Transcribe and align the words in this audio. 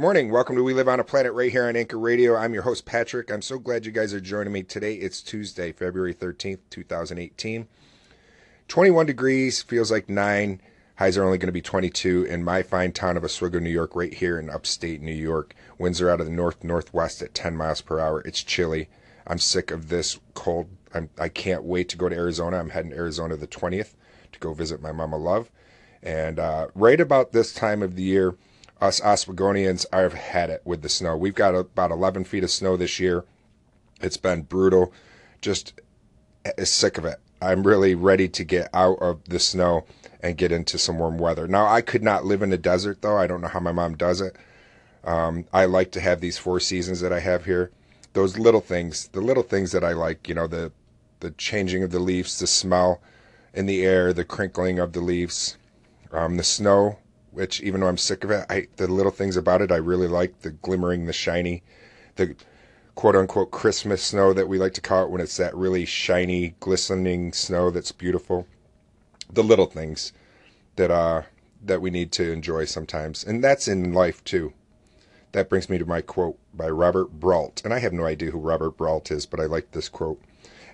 Good 0.00 0.04
morning. 0.04 0.30
Welcome 0.30 0.56
to 0.56 0.62
We 0.62 0.72
Live 0.72 0.88
on 0.88 0.98
a 0.98 1.04
Planet 1.04 1.34
right 1.34 1.52
here 1.52 1.68
on 1.68 1.76
Anchor 1.76 1.98
Radio. 1.98 2.34
I'm 2.34 2.54
your 2.54 2.62
host, 2.62 2.86
Patrick. 2.86 3.30
I'm 3.30 3.42
so 3.42 3.58
glad 3.58 3.84
you 3.84 3.92
guys 3.92 4.14
are 4.14 4.20
joining 4.20 4.50
me 4.50 4.62
today. 4.62 4.94
It's 4.94 5.20
Tuesday, 5.20 5.72
February 5.72 6.14
13th, 6.14 6.60
2018. 6.70 7.68
21 8.68 9.04
degrees, 9.04 9.60
feels 9.60 9.90
like 9.90 10.08
9. 10.08 10.62
Highs 10.96 11.18
are 11.18 11.24
only 11.24 11.36
going 11.36 11.48
to 11.48 11.52
be 11.52 11.60
22 11.60 12.24
in 12.24 12.42
my 12.42 12.62
fine 12.62 12.92
town 12.92 13.18
of 13.18 13.24
Oswego, 13.24 13.58
New 13.58 13.68
York, 13.68 13.94
right 13.94 14.14
here 14.14 14.38
in 14.38 14.48
upstate 14.48 15.02
New 15.02 15.12
York. 15.12 15.54
Winds 15.76 16.00
are 16.00 16.08
out 16.08 16.20
of 16.20 16.26
the 16.26 16.32
north 16.32 16.64
northwest 16.64 17.20
at 17.20 17.34
10 17.34 17.54
miles 17.54 17.82
per 17.82 18.00
hour. 18.00 18.22
It's 18.22 18.42
chilly. 18.42 18.88
I'm 19.26 19.38
sick 19.38 19.70
of 19.70 19.90
this 19.90 20.18
cold. 20.32 20.70
I'm, 20.94 21.10
I 21.18 21.28
can't 21.28 21.64
wait 21.64 21.90
to 21.90 21.98
go 21.98 22.08
to 22.08 22.16
Arizona. 22.16 22.58
I'm 22.58 22.70
heading 22.70 22.92
to 22.92 22.96
Arizona 22.96 23.36
the 23.36 23.46
20th 23.46 23.96
to 24.32 24.38
go 24.38 24.54
visit 24.54 24.80
my 24.80 24.92
mama 24.92 25.18
love. 25.18 25.50
And 26.02 26.38
uh, 26.38 26.68
right 26.74 27.02
about 27.02 27.32
this 27.32 27.52
time 27.52 27.82
of 27.82 27.96
the 27.96 28.02
year, 28.02 28.34
us 28.80 29.00
Oswegonians 29.00 29.86
have 29.92 30.14
had 30.14 30.50
it 30.50 30.62
with 30.64 30.82
the 30.82 30.88
snow. 30.88 31.16
We've 31.16 31.34
got 31.34 31.54
about 31.54 31.90
11 31.90 32.24
feet 32.24 32.44
of 32.44 32.50
snow 32.50 32.76
this 32.76 32.98
year. 32.98 33.24
It's 34.00 34.16
been 34.16 34.42
brutal. 34.42 34.92
Just 35.40 35.80
sick 36.64 36.98
of 36.98 37.04
it. 37.04 37.18
I'm 37.42 37.66
really 37.66 37.94
ready 37.94 38.28
to 38.28 38.44
get 38.44 38.68
out 38.74 38.98
of 39.00 39.24
the 39.24 39.38
snow 39.38 39.84
and 40.22 40.36
get 40.36 40.52
into 40.52 40.78
some 40.78 40.98
warm 40.98 41.18
weather. 41.18 41.46
Now, 41.46 41.66
I 41.66 41.80
could 41.80 42.02
not 42.02 42.24
live 42.24 42.42
in 42.42 42.50
the 42.50 42.58
desert 42.58 43.02
though. 43.02 43.16
I 43.16 43.26
don't 43.26 43.40
know 43.40 43.48
how 43.48 43.60
my 43.60 43.72
mom 43.72 43.96
does 43.96 44.20
it. 44.20 44.36
Um, 45.04 45.46
I 45.52 45.64
like 45.64 45.92
to 45.92 46.00
have 46.00 46.20
these 46.20 46.38
four 46.38 46.60
seasons 46.60 47.00
that 47.00 47.12
I 47.12 47.20
have 47.20 47.46
here. 47.46 47.70
Those 48.12 48.38
little 48.38 48.60
things, 48.60 49.08
the 49.08 49.20
little 49.20 49.42
things 49.42 49.72
that 49.72 49.84
I 49.84 49.92
like, 49.92 50.28
you 50.28 50.34
know, 50.34 50.46
the 50.46 50.72
the 51.20 51.30
changing 51.32 51.82
of 51.82 51.90
the 51.90 51.98
leaves, 51.98 52.38
the 52.38 52.46
smell 52.46 53.00
in 53.52 53.66
the 53.66 53.84
air, 53.84 54.12
the 54.12 54.24
crinkling 54.24 54.78
of 54.78 54.94
the 54.94 55.00
leaves, 55.00 55.58
um, 56.12 56.38
the 56.38 56.42
snow 56.42 56.98
which 57.32 57.60
even 57.60 57.80
though 57.80 57.88
I'm 57.88 57.96
sick 57.96 58.24
of 58.24 58.30
it, 58.30 58.46
I 58.50 58.66
the 58.76 58.86
little 58.86 59.12
things 59.12 59.36
about 59.36 59.62
it 59.62 59.72
I 59.72 59.76
really 59.76 60.08
like 60.08 60.40
the 60.40 60.50
glimmering, 60.50 61.06
the 61.06 61.12
shiny, 61.12 61.62
the 62.16 62.34
quote 62.94 63.16
unquote 63.16 63.50
Christmas 63.50 64.02
snow 64.02 64.32
that 64.32 64.48
we 64.48 64.58
like 64.58 64.74
to 64.74 64.80
call 64.80 65.04
it 65.04 65.10
when 65.10 65.20
it's 65.20 65.36
that 65.36 65.54
really 65.56 65.84
shiny, 65.84 66.54
glistening 66.60 67.32
snow 67.32 67.70
that's 67.70 67.92
beautiful. 67.92 68.46
The 69.32 69.44
little 69.44 69.66
things 69.66 70.12
that 70.76 70.90
uh 70.90 71.22
that 71.62 71.82
we 71.82 71.90
need 71.90 72.10
to 72.12 72.32
enjoy 72.32 72.64
sometimes, 72.64 73.22
and 73.24 73.44
that's 73.44 73.68
in 73.68 73.92
life 73.92 74.24
too. 74.24 74.52
That 75.32 75.48
brings 75.48 75.68
me 75.68 75.78
to 75.78 75.86
my 75.86 76.00
quote 76.00 76.38
by 76.52 76.68
Robert 76.68 77.20
Brault, 77.20 77.62
and 77.64 77.72
I 77.72 77.78
have 77.78 77.92
no 77.92 78.04
idea 78.04 78.32
who 78.32 78.38
Robert 78.38 78.76
Brault 78.76 79.10
is, 79.10 79.26
but 79.26 79.38
I 79.38 79.44
like 79.44 79.70
this 79.70 79.88
quote. 79.88 80.20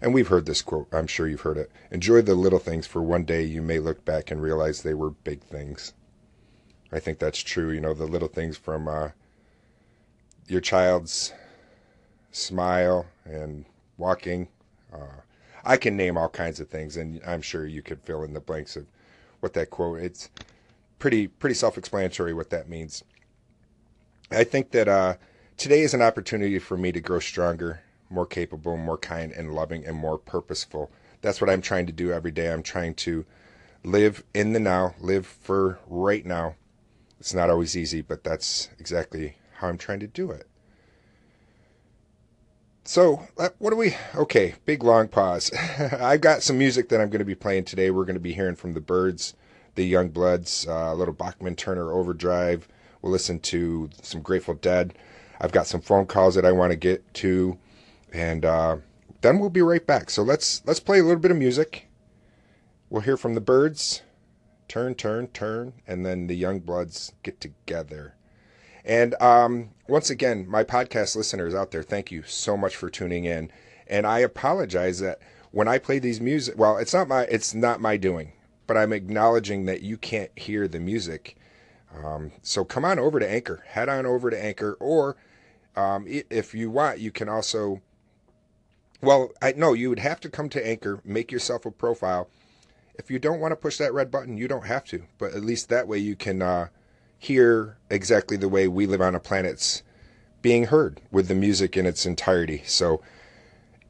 And 0.00 0.14
we've 0.14 0.28
heard 0.28 0.46
this 0.46 0.62
quote, 0.62 0.88
I'm 0.92 1.06
sure 1.06 1.28
you've 1.28 1.42
heard 1.42 1.58
it. 1.58 1.70
Enjoy 1.90 2.22
the 2.22 2.34
little 2.34 2.58
things, 2.58 2.86
for 2.86 3.02
one 3.02 3.24
day 3.24 3.42
you 3.42 3.62
may 3.62 3.78
look 3.78 4.04
back 4.04 4.30
and 4.30 4.40
realize 4.40 4.82
they 4.82 4.94
were 4.94 5.10
big 5.10 5.42
things. 5.42 5.92
I 6.96 6.98
think 6.98 7.18
that's 7.18 7.38
true. 7.38 7.72
You 7.72 7.80
know, 7.80 7.92
the 7.92 8.06
little 8.06 8.26
things 8.26 8.56
from 8.56 8.88
uh, 8.88 9.10
your 10.48 10.62
child's 10.62 11.34
smile 12.32 13.04
and 13.26 13.66
walking. 13.98 14.48
Uh, 14.90 15.20
I 15.62 15.76
can 15.76 15.94
name 15.94 16.16
all 16.16 16.30
kinds 16.30 16.58
of 16.58 16.70
things, 16.70 16.96
and 16.96 17.20
I'm 17.26 17.42
sure 17.42 17.66
you 17.66 17.82
could 17.82 18.00
fill 18.00 18.22
in 18.22 18.32
the 18.32 18.40
blanks 18.40 18.76
of 18.76 18.86
what 19.40 19.52
that 19.52 19.68
quote. 19.68 20.00
It's 20.00 20.30
pretty 20.98 21.26
pretty 21.26 21.52
self-explanatory 21.52 22.32
what 22.32 22.48
that 22.48 22.66
means. 22.66 23.04
I 24.30 24.44
think 24.44 24.70
that 24.70 24.88
uh, 24.88 25.16
today 25.58 25.82
is 25.82 25.92
an 25.92 26.00
opportunity 26.00 26.58
for 26.58 26.78
me 26.78 26.92
to 26.92 27.00
grow 27.00 27.18
stronger, 27.18 27.82
more 28.08 28.24
capable, 28.24 28.78
more 28.78 28.96
kind 28.96 29.32
and 29.32 29.54
loving, 29.54 29.84
and 29.84 29.98
more 29.98 30.16
purposeful. 30.16 30.90
That's 31.20 31.42
what 31.42 31.50
I'm 31.50 31.60
trying 31.60 31.84
to 31.86 31.92
do 31.92 32.10
every 32.10 32.30
day. 32.30 32.50
I'm 32.50 32.62
trying 32.62 32.94
to 32.94 33.26
live 33.84 34.24
in 34.32 34.54
the 34.54 34.60
now, 34.60 34.94
live 34.98 35.26
for 35.26 35.78
right 35.86 36.24
now, 36.24 36.54
it's 37.18 37.34
not 37.34 37.50
always 37.50 37.76
easy, 37.76 38.02
but 38.02 38.24
that's 38.24 38.68
exactly 38.78 39.36
how 39.54 39.68
I'm 39.68 39.78
trying 39.78 40.00
to 40.00 40.06
do 40.06 40.30
it. 40.30 40.46
So, 42.84 43.26
uh, 43.36 43.48
what 43.58 43.70
do 43.70 43.76
we? 43.76 43.96
Okay, 44.14 44.54
big 44.64 44.84
long 44.84 45.08
pause. 45.08 45.52
I've 45.78 46.20
got 46.20 46.42
some 46.42 46.56
music 46.56 46.88
that 46.90 47.00
I'm 47.00 47.10
going 47.10 47.18
to 47.18 47.24
be 47.24 47.34
playing 47.34 47.64
today. 47.64 47.90
We're 47.90 48.04
going 48.04 48.14
to 48.14 48.20
be 48.20 48.32
hearing 48.32 48.54
from 48.54 48.74
the 48.74 48.80
Byrds, 48.80 49.34
the 49.74 49.92
Youngbloods, 49.92 50.68
uh, 50.68 50.94
a 50.94 50.94
little 50.94 51.12
Bachman 51.12 51.56
Turner 51.56 51.90
Overdrive. 51.90 52.68
We'll 53.02 53.10
listen 53.10 53.40
to 53.40 53.90
some 54.02 54.20
Grateful 54.20 54.54
Dead. 54.54 54.94
I've 55.40 55.50
got 55.52 55.66
some 55.66 55.80
phone 55.80 56.06
calls 56.06 56.36
that 56.36 56.46
I 56.46 56.52
want 56.52 56.70
to 56.70 56.76
get 56.76 57.12
to, 57.14 57.58
and 58.12 58.44
uh, 58.44 58.76
then 59.20 59.40
we'll 59.40 59.50
be 59.50 59.62
right 59.62 59.84
back. 59.84 60.08
So 60.08 60.22
let's 60.22 60.62
let's 60.64 60.80
play 60.80 61.00
a 61.00 61.02
little 61.02 61.20
bit 61.20 61.32
of 61.32 61.36
music. 61.36 61.88
We'll 62.88 63.02
hear 63.02 63.16
from 63.16 63.34
the 63.34 63.40
Byrds, 63.40 64.02
turn, 64.68 64.94
turn, 64.94 65.28
turn, 65.28 65.72
and 65.86 66.04
then 66.04 66.26
the 66.26 66.40
Youngbloods 66.40 67.12
get 67.22 67.40
together. 67.40 68.14
And 68.84 69.20
um, 69.20 69.70
once 69.88 70.10
again, 70.10 70.46
my 70.48 70.62
podcast 70.62 71.16
listeners 71.16 71.54
out 71.54 71.72
there, 71.72 71.82
thank 71.82 72.10
you 72.10 72.22
so 72.22 72.56
much 72.56 72.76
for 72.76 72.88
tuning 72.88 73.24
in. 73.24 73.50
And 73.88 74.06
I 74.06 74.20
apologize 74.20 75.00
that 75.00 75.20
when 75.50 75.68
I 75.68 75.78
play 75.78 75.98
these 75.98 76.20
music, 76.20 76.56
well, 76.56 76.76
it's 76.76 76.94
not 76.94 77.08
my 77.08 77.22
it's 77.22 77.54
not 77.54 77.80
my 77.80 77.96
doing, 77.96 78.32
but 78.66 78.76
I'm 78.76 78.92
acknowledging 78.92 79.64
that 79.66 79.82
you 79.82 79.96
can't 79.96 80.30
hear 80.36 80.68
the 80.68 80.80
music. 80.80 81.36
Um, 82.04 82.32
so 82.42 82.64
come 82.64 82.84
on 82.84 82.98
over 82.98 83.18
to 83.18 83.28
Anchor, 83.28 83.64
head 83.66 83.88
on 83.88 84.06
over 84.06 84.30
to 84.30 84.44
Anchor, 84.44 84.76
or 84.80 85.16
um, 85.76 86.04
if 86.08 86.54
you 86.54 86.70
want, 86.70 86.98
you 86.98 87.10
can 87.10 87.28
also. 87.28 87.80
Well, 89.02 89.32
I 89.42 89.52
no, 89.56 89.72
you 89.72 89.88
would 89.88 89.98
have 89.98 90.20
to 90.20 90.28
come 90.28 90.48
to 90.50 90.66
Anchor, 90.66 91.00
make 91.04 91.30
yourself 91.30 91.66
a 91.66 91.70
profile, 91.70 92.28
if 92.98 93.10
you 93.10 93.18
don't 93.18 93.40
want 93.40 93.52
to 93.52 93.56
push 93.56 93.78
that 93.78 93.94
red 93.94 94.10
button, 94.10 94.36
you 94.36 94.48
don't 94.48 94.66
have 94.66 94.84
to. 94.84 95.02
But 95.18 95.34
at 95.34 95.44
least 95.44 95.68
that 95.68 95.88
way 95.88 95.98
you 95.98 96.16
can 96.16 96.42
uh, 96.42 96.68
hear 97.18 97.78
exactly 97.90 98.36
the 98.36 98.48
way 98.48 98.68
we 98.68 98.86
live 98.86 99.00
on 99.00 99.14
a 99.14 99.20
planet's 99.20 99.82
being 100.42 100.66
heard 100.66 101.00
with 101.10 101.28
the 101.28 101.34
music 101.34 101.76
in 101.76 101.86
its 101.86 102.06
entirety. 102.06 102.62
So, 102.66 103.02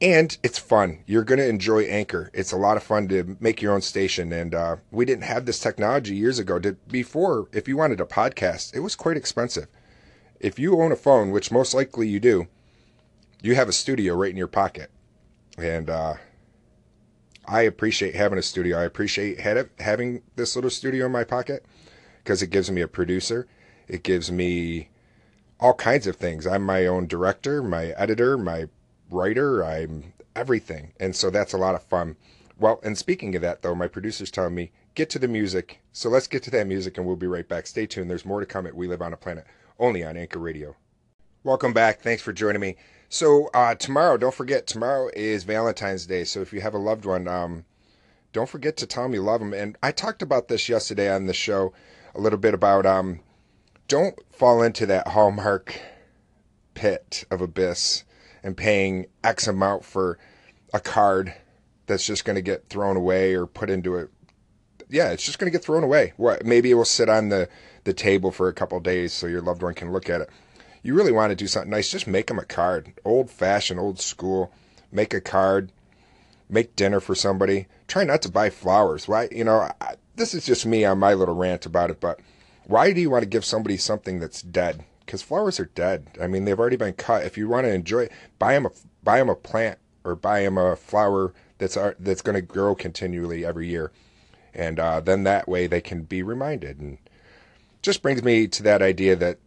and 0.01 0.37
it's 0.43 0.59
fun. 0.59 1.03
You're 1.05 1.23
going 1.23 1.39
to 1.39 1.47
enjoy 1.47 1.83
Anchor. 1.83 2.29
It's 2.33 2.51
a 2.51 2.57
lot 2.57 2.77
of 2.77 2.83
fun 2.83 3.07
to 3.09 3.37
make 3.39 3.61
your 3.61 3.73
own 3.73 3.81
station. 3.81 4.31
And 4.31 4.53
uh, 4.53 4.77
we 4.91 5.05
didn't 5.05 5.23
have 5.23 5.45
this 5.45 5.59
technology 5.59 6.15
years 6.15 6.39
ago. 6.39 6.59
To, 6.59 6.73
before, 6.87 7.47
if 7.51 7.67
you 7.67 7.77
wanted 7.77 8.01
a 8.01 8.05
podcast, 8.05 8.75
it 8.75 8.79
was 8.79 8.95
quite 8.95 9.17
expensive. 9.17 9.67
If 10.39 10.59
you 10.59 10.79
own 10.79 10.91
a 10.91 10.95
phone, 10.95 11.31
which 11.31 11.51
most 11.51 11.73
likely 11.73 12.07
you 12.07 12.19
do, 12.19 12.47
you 13.41 13.55
have 13.55 13.69
a 13.69 13.73
studio 13.73 14.15
right 14.15 14.29
in 14.31 14.37
your 14.37 14.47
pocket. 14.47 14.91
And 15.57 15.89
uh, 15.89 16.15
I 17.47 17.61
appreciate 17.61 18.15
having 18.15 18.37
a 18.37 18.43
studio. 18.43 18.77
I 18.77 18.83
appreciate 18.83 19.39
having 19.39 20.21
this 20.35 20.55
little 20.55 20.69
studio 20.69 21.05
in 21.05 21.11
my 21.11 21.23
pocket 21.23 21.65
because 22.23 22.41
it 22.41 22.49
gives 22.49 22.69
me 22.69 22.81
a 22.81 22.87
producer. 22.87 23.47
It 23.87 24.03
gives 24.03 24.29
me 24.29 24.89
all 25.59 25.73
kinds 25.73 26.07
of 26.07 26.17
things. 26.17 26.45
I'm 26.45 26.63
my 26.63 26.85
own 26.85 27.07
director, 27.07 27.63
my 27.63 27.85
editor, 27.97 28.37
my 28.37 28.67
writer. 29.09 29.63
I'm 29.63 30.13
everything. 30.35 30.91
And 30.99 31.15
so 31.15 31.29
that's 31.29 31.53
a 31.53 31.57
lot 31.57 31.75
of 31.75 31.83
fun. 31.83 32.17
Well, 32.59 32.79
and 32.83 32.97
speaking 32.97 33.35
of 33.35 33.41
that, 33.43 33.61
though, 33.61 33.75
my 33.75 33.87
producer's 33.87 34.31
telling 34.31 34.55
me, 34.55 34.71
get 34.93 35.09
to 35.11 35.19
the 35.19 35.27
music. 35.27 35.79
So 35.93 36.09
let's 36.09 36.27
get 36.27 36.43
to 36.43 36.51
that 36.51 36.67
music 36.67 36.97
and 36.97 37.07
we'll 37.07 37.15
be 37.15 37.27
right 37.27 37.47
back. 37.47 37.65
Stay 37.65 37.85
tuned. 37.85 38.09
There's 38.09 38.25
more 38.25 38.39
to 38.39 38.45
come 38.45 38.67
at 38.67 38.75
We 38.75 38.87
Live 38.87 39.01
on 39.01 39.13
a 39.13 39.17
Planet, 39.17 39.45
only 39.79 40.03
on 40.03 40.17
Anchor 40.17 40.39
Radio. 40.39 40.75
Welcome 41.43 41.71
back. 41.71 42.01
Thanks 42.01 42.21
for 42.21 42.33
joining 42.33 42.59
me. 42.59 42.75
So 43.09 43.49
uh, 43.53 43.75
tomorrow, 43.75 44.17
don't 44.17 44.33
forget, 44.33 44.67
tomorrow 44.67 45.09
is 45.15 45.43
Valentine's 45.43 46.05
Day. 46.05 46.23
So 46.23 46.41
if 46.41 46.51
you 46.51 46.61
have 46.61 46.73
a 46.73 46.79
loved 46.79 47.05
one, 47.05 47.27
um, 47.27 47.65
don't 48.33 48.49
forget 48.49 48.75
to 48.77 48.85
tell 48.85 49.03
them 49.03 49.13
you 49.13 49.21
love 49.21 49.39
them. 49.39 49.53
And 49.53 49.77
I 49.81 49.91
talked 49.91 50.21
about 50.21 50.47
this 50.47 50.67
yesterday 50.67 51.09
on 51.09 51.25
the 51.25 51.33
show 51.33 51.73
a 52.13 52.19
little 52.19 52.39
bit 52.39 52.53
about 52.53 52.85
um, 52.85 53.21
don't 53.87 54.15
fall 54.33 54.61
into 54.61 54.85
that 54.87 55.09
Hallmark 55.09 55.79
pit 56.73 57.23
of 57.31 57.41
abyss 57.41 58.03
and 58.43 58.57
paying 58.57 59.07
X 59.23 59.47
amount 59.47 59.85
for 59.85 60.19
a 60.73 60.79
card 60.79 61.33
that's 61.85 62.05
just 62.05 62.25
going 62.25 62.35
to 62.35 62.41
get 62.41 62.67
thrown 62.67 62.97
away 62.97 63.33
or 63.33 63.47
put 63.47 63.69
into 63.69 63.95
it. 63.95 64.09
Yeah, 64.89 65.11
it's 65.11 65.25
just 65.25 65.39
going 65.39 65.51
to 65.51 65.57
get 65.57 65.63
thrown 65.63 65.83
away. 65.83 66.13
What? 66.17 66.45
Maybe 66.45 66.71
it 66.71 66.75
will 66.75 66.85
sit 66.85 67.09
on 67.09 67.29
the 67.29 67.47
the 67.85 67.93
table 67.93 68.31
for 68.31 68.49
a 68.49 68.53
couple 68.53 68.77
days 68.81 69.13
so 69.13 69.27
your 69.27 69.41
loved 69.41 69.63
one 69.63 69.73
can 69.73 69.93
look 69.93 70.09
at 70.09 70.19
it 70.19 70.29
you 70.87 70.93
really 70.93 71.11
want 71.11 71.31
to 71.31 71.35
do 71.35 71.47
something 71.47 71.69
nice, 71.69 71.91
just 71.91 72.07
make 72.07 72.27
them 72.27 72.39
a 72.39 72.45
card. 72.45 72.93
Old 73.03 73.29
fashioned, 73.29 73.79
old 73.79 73.99
school. 73.99 74.53
Make 74.89 75.13
a 75.13 75.19
card. 75.19 75.73
Make 76.49 76.77
dinner 76.77 77.01
for 77.01 77.13
somebody. 77.13 77.67
Try 77.87 78.05
not 78.05 78.21
to 78.21 78.31
buy 78.31 78.49
flowers. 78.49 79.05
Why? 79.05 79.27
You 79.29 79.43
know, 79.43 79.69
I, 79.81 79.95
this 80.15 80.33
is 80.33 80.45
just 80.45 80.65
me 80.65 80.85
on 80.85 80.97
my 80.97 81.13
little 81.13 81.35
rant 81.35 81.65
about 81.65 81.89
it, 81.89 81.99
but 81.99 82.21
why 82.65 82.93
do 82.93 83.01
you 83.01 83.09
want 83.09 83.23
to 83.23 83.29
give 83.29 83.43
somebody 83.43 83.75
something 83.75 84.19
that's 84.19 84.41
dead? 84.41 84.85
Because 85.05 85.21
flowers 85.21 85.59
are 85.59 85.65
dead. 85.65 86.07
I 86.21 86.27
mean, 86.27 86.45
they've 86.45 86.59
already 86.59 86.77
been 86.77 86.93
cut. 86.93 87.25
If 87.25 87.37
you 87.37 87.49
want 87.49 87.65
to 87.65 87.73
enjoy 87.73 88.03
it, 88.03 88.11
buy 88.39 88.53
them 88.53 88.65
a 88.65 88.71
buy 89.03 89.19
them 89.19 89.29
a 89.29 89.35
plant 89.35 89.79
or 90.05 90.15
buy 90.15 90.43
them 90.43 90.57
a 90.57 90.77
flower 90.77 91.33
that's 91.57 91.77
that's 91.99 92.21
going 92.21 92.35
to 92.35 92.41
grow 92.41 92.75
continually 92.75 93.45
every 93.45 93.67
year, 93.67 93.91
and 94.53 94.79
uh, 94.79 95.01
then 95.01 95.23
that 95.23 95.49
way 95.49 95.67
they 95.67 95.81
can 95.81 96.03
be 96.03 96.23
reminded. 96.23 96.79
And 96.79 96.97
just 97.81 98.01
brings 98.01 98.23
me 98.23 98.47
to 98.47 98.63
that 98.63 98.81
idea 98.81 99.15
that 99.17 99.39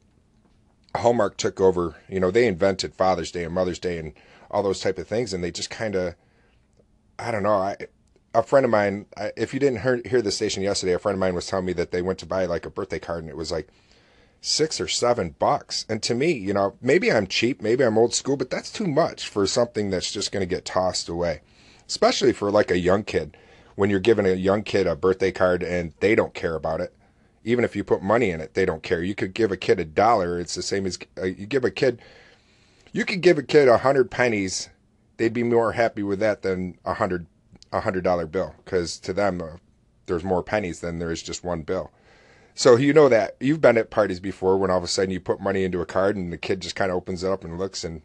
Hallmark 0.96 1.36
took 1.36 1.60
over, 1.60 1.96
you 2.08 2.20
know, 2.20 2.30
they 2.30 2.46
invented 2.46 2.94
Father's 2.94 3.30
Day 3.30 3.44
and 3.44 3.54
Mother's 3.54 3.78
Day 3.78 3.98
and 3.98 4.12
all 4.50 4.62
those 4.62 4.80
type 4.80 4.98
of 4.98 5.06
things, 5.06 5.32
and 5.32 5.42
they 5.42 5.50
just 5.50 5.70
kind 5.70 5.94
of, 5.94 6.14
I 7.18 7.30
don't 7.30 7.42
know. 7.42 7.54
I, 7.54 7.76
a 8.34 8.42
friend 8.42 8.64
of 8.64 8.70
mine, 8.70 9.06
I, 9.16 9.32
if 9.36 9.54
you 9.54 9.60
didn't 9.60 9.82
hear, 9.82 10.00
hear 10.04 10.22
the 10.22 10.32
station 10.32 10.62
yesterday, 10.62 10.92
a 10.92 10.98
friend 10.98 11.14
of 11.14 11.20
mine 11.20 11.34
was 11.34 11.46
telling 11.46 11.66
me 11.66 11.72
that 11.74 11.90
they 11.92 12.02
went 12.02 12.18
to 12.20 12.26
buy 12.26 12.46
like 12.46 12.66
a 12.66 12.70
birthday 12.70 12.98
card, 12.98 13.22
and 13.22 13.30
it 13.30 13.36
was 13.36 13.52
like 13.52 13.68
six 14.40 14.80
or 14.80 14.88
seven 14.88 15.34
bucks. 15.38 15.84
And 15.88 16.02
to 16.02 16.14
me, 16.14 16.32
you 16.32 16.54
know, 16.54 16.76
maybe 16.80 17.12
I'm 17.12 17.26
cheap, 17.26 17.60
maybe 17.60 17.84
I'm 17.84 17.98
old 17.98 18.14
school, 18.14 18.36
but 18.36 18.50
that's 18.50 18.72
too 18.72 18.86
much 18.86 19.28
for 19.28 19.46
something 19.46 19.90
that's 19.90 20.12
just 20.12 20.32
going 20.32 20.40
to 20.40 20.54
get 20.54 20.64
tossed 20.64 21.08
away, 21.08 21.42
especially 21.86 22.32
for 22.32 22.50
like 22.50 22.70
a 22.70 22.78
young 22.78 23.04
kid. 23.04 23.36
When 23.76 23.88
you're 23.88 24.00
giving 24.00 24.26
a 24.26 24.32
young 24.32 24.62
kid 24.62 24.86
a 24.86 24.96
birthday 24.96 25.30
card 25.32 25.62
and 25.62 25.94
they 26.00 26.14
don't 26.14 26.34
care 26.34 26.54
about 26.54 26.80
it, 26.80 26.94
even 27.44 27.64
if 27.64 27.74
you 27.74 27.84
put 27.84 28.02
money 28.02 28.30
in 28.30 28.40
it, 28.40 28.54
they 28.54 28.64
don't 28.64 28.82
care. 28.82 29.02
You 29.02 29.14
could 29.14 29.34
give 29.34 29.50
a 29.50 29.56
kid 29.56 29.80
a 29.80 29.84
dollar. 29.84 30.38
It's 30.38 30.54
the 30.54 30.62
same 30.62 30.86
as 30.86 30.98
uh, 31.18 31.24
you 31.24 31.46
give 31.46 31.64
a 31.64 31.70
kid, 31.70 32.00
you 32.92 33.04
could 33.04 33.20
give 33.20 33.38
a 33.38 33.42
kid 33.42 33.68
a 33.68 33.78
hundred 33.78 34.10
pennies. 34.10 34.68
They'd 35.16 35.32
be 35.32 35.42
more 35.42 35.72
happy 35.72 36.02
with 36.02 36.18
that 36.20 36.42
than 36.42 36.78
a 36.84 36.94
hundred, 36.94 37.26
a 37.72 37.80
hundred 37.80 38.04
dollar 38.04 38.26
bill. 38.26 38.54
Cause 38.64 38.98
to 38.98 39.12
them, 39.12 39.40
uh, 39.40 39.56
there's 40.06 40.24
more 40.24 40.42
pennies 40.42 40.80
than 40.80 40.98
there 40.98 41.10
is 41.12 41.22
just 41.22 41.44
one 41.44 41.62
bill. 41.62 41.90
So 42.54 42.76
you 42.76 42.92
know 42.92 43.08
that 43.08 43.36
you've 43.40 43.60
been 43.60 43.78
at 43.78 43.90
parties 43.90 44.20
before 44.20 44.58
when 44.58 44.70
all 44.70 44.78
of 44.78 44.84
a 44.84 44.88
sudden 44.88 45.10
you 45.10 45.20
put 45.20 45.40
money 45.40 45.64
into 45.64 45.80
a 45.80 45.86
card 45.86 46.16
and 46.16 46.32
the 46.32 46.38
kid 46.38 46.60
just 46.60 46.76
kind 46.76 46.90
of 46.90 46.96
opens 46.96 47.22
it 47.22 47.30
up 47.30 47.44
and 47.44 47.58
looks 47.58 47.84
and 47.84 48.02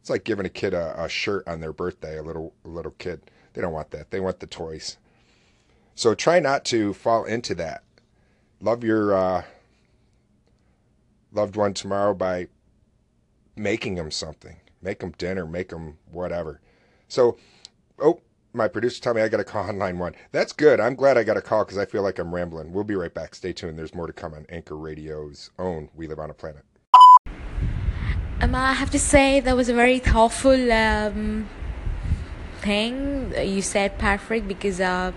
it's 0.00 0.10
like 0.10 0.24
giving 0.24 0.46
a 0.46 0.50
kid 0.50 0.74
a, 0.74 1.00
a 1.00 1.08
shirt 1.08 1.46
on 1.46 1.60
their 1.60 1.72
birthday, 1.72 2.18
a 2.18 2.22
little 2.22 2.52
a 2.64 2.68
little 2.68 2.94
kid. 2.98 3.20
They 3.52 3.60
don't 3.60 3.72
want 3.72 3.90
that. 3.92 4.10
They 4.10 4.18
want 4.18 4.40
the 4.40 4.46
toys. 4.48 4.96
So 5.94 6.14
try 6.14 6.40
not 6.40 6.64
to 6.66 6.92
fall 6.94 7.24
into 7.24 7.54
that. 7.56 7.84
Love 8.62 8.84
your 8.84 9.12
uh, 9.12 9.42
loved 11.32 11.56
one 11.56 11.74
tomorrow 11.74 12.14
by 12.14 12.46
making 13.56 13.96
them 13.96 14.12
something. 14.12 14.56
Make 14.80 15.00
them 15.00 15.12
dinner, 15.18 15.46
make 15.46 15.70
them 15.70 15.98
whatever. 16.12 16.60
So, 17.08 17.36
oh, 17.98 18.20
my 18.52 18.68
producer 18.68 19.02
told 19.02 19.16
me 19.16 19.22
I 19.22 19.28
got 19.28 19.38
to 19.38 19.44
call 19.44 19.64
on 19.68 19.78
line 19.78 19.98
one. 19.98 20.14
That's 20.30 20.52
good. 20.52 20.78
I'm 20.78 20.94
glad 20.94 21.18
I 21.18 21.24
got 21.24 21.36
a 21.36 21.42
call 21.42 21.64
because 21.64 21.76
I 21.76 21.86
feel 21.86 22.02
like 22.02 22.20
I'm 22.20 22.32
rambling. 22.32 22.72
We'll 22.72 22.84
be 22.84 22.94
right 22.94 23.12
back. 23.12 23.34
Stay 23.34 23.52
tuned. 23.52 23.76
There's 23.76 23.96
more 23.96 24.06
to 24.06 24.12
come 24.12 24.32
on 24.32 24.46
Anchor 24.48 24.76
Radio's 24.76 25.50
own 25.58 25.88
We 25.96 26.06
Live 26.06 26.20
on 26.20 26.30
a 26.30 26.34
Planet. 26.34 26.64
Um, 28.40 28.54
I 28.54 28.74
have 28.74 28.90
to 28.90 28.98
say 28.98 29.40
that 29.40 29.56
was 29.56 29.68
a 29.68 29.74
very 29.74 29.98
thoughtful 29.98 30.70
um, 30.70 31.48
thing 32.60 33.32
you 33.44 33.62
said, 33.62 33.98
Patrick, 33.98 34.46
because 34.46 34.80
uh, 34.80 35.12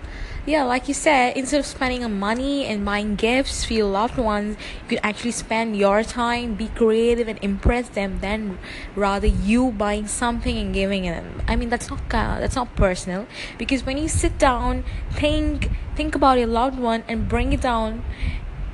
yeah, 0.46 0.62
like 0.62 0.86
you 0.86 0.94
said, 0.94 1.36
instead 1.36 1.58
of 1.58 1.66
spending 1.66 2.04
on 2.04 2.20
money 2.20 2.66
and 2.66 2.84
buying 2.84 3.16
gifts 3.16 3.64
for 3.64 3.72
your 3.74 3.88
loved 3.88 4.16
ones, 4.16 4.56
you 4.82 4.88
could 4.90 5.00
actually 5.02 5.32
spend 5.32 5.76
your 5.76 6.04
time, 6.04 6.54
be 6.54 6.68
creative, 6.68 7.26
and 7.26 7.38
impress 7.42 7.88
them. 7.88 8.20
Than 8.20 8.58
rather 8.94 9.26
you 9.26 9.72
buying 9.72 10.06
something 10.06 10.56
and 10.56 10.72
giving 10.72 11.02
them. 11.02 11.42
I 11.48 11.56
mean, 11.56 11.68
that's 11.68 11.90
not 11.90 11.98
uh, 12.14 12.38
that's 12.38 12.54
not 12.54 12.76
personal 12.76 13.26
because 13.58 13.84
when 13.84 13.98
you 13.98 14.06
sit 14.06 14.38
down, 14.38 14.84
think 15.10 15.68
think 15.96 16.14
about 16.14 16.38
your 16.38 16.46
loved 16.46 16.78
one 16.78 17.02
and 17.08 17.28
bring 17.28 17.52
it 17.52 17.60
down. 17.60 18.04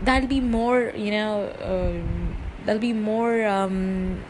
That'll 0.02 0.28
be 0.28 0.40
more, 0.40 0.92
you 0.94 1.10
know. 1.10 1.54
Um, 1.62 2.36
that'll 2.66 2.82
be 2.82 2.92
more 2.92 3.46
um, 3.46 4.22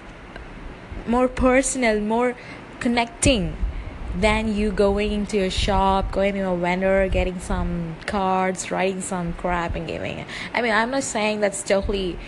more 1.09 1.27
personal, 1.27 2.01
more 2.01 2.37
connecting 2.79 3.57
than 4.17 4.55
you 4.55 4.71
going 4.71 5.13
into 5.13 5.39
a 5.39 5.51
shop, 5.51 6.13
going 6.13 6.35
to 6.35 6.51
a 6.51 6.57
vendor, 6.57 7.09
getting 7.09 7.41
some 7.41 7.97
cards, 8.07 8.71
writing 8.71 9.01
some 9.01 9.33
crap 9.35 9.75
and 9.75 9.87
giving 9.87 10.19
it. 10.19 10.27
I 10.53 10.63
mean, 10.63 10.73
I'm 10.73 10.91
not 10.91 11.03
saying 11.03 11.41
that's 11.41 11.63
totally 11.63 12.19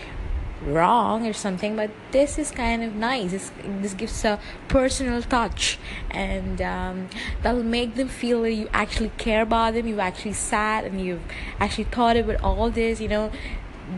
wrong 0.65 1.27
or 1.27 1.33
something, 1.33 1.77
but 1.77 1.91
this 2.11 2.39
is 2.39 2.51
kind 2.51 2.83
of 2.83 2.95
nice. 2.95 3.33
This, 3.33 3.53
this 3.81 3.95
gives 3.95 4.25
a 4.25 4.41
personal 4.69 5.21
touch, 5.23 5.79
and 6.11 6.61
um, 6.63 7.09
that'll 7.43 7.63
make 7.63 7.97
them 7.97 8.09
feel 8.09 8.43
that 8.43 8.53
you 8.53 8.69
actually 8.73 9.11
care 9.19 9.43
about 9.43 9.75
them. 9.75 9.87
You 9.87 10.01
actually 10.01 10.33
sat 10.33 10.85
and 10.85 11.01
you've 11.01 11.23
actually 11.61 11.85
thought 11.85 12.17
about 12.17 12.43
all 12.43 12.71
this. 12.71 13.01
You 13.01 13.09
know, 13.09 13.31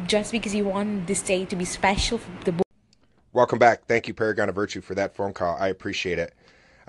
just 0.07 0.33
because 0.33 0.55
you 0.55 0.65
want 0.65 1.07
this 1.07 1.23
day 1.23 1.45
to 1.45 1.57
be 1.57 1.65
special 1.65 2.19
for 2.19 2.51
the. 2.51 2.63
Welcome 3.33 3.59
back. 3.59 3.85
Thank 3.87 4.09
you, 4.09 4.15
Paragon 4.15 4.49
of 4.49 4.55
Virtue, 4.55 4.81
for 4.81 4.95
that 4.95 5.15
phone 5.15 5.35
call. 5.35 5.57
I 5.61 5.69
appreciate 5.69 6.19
it. 6.19 6.33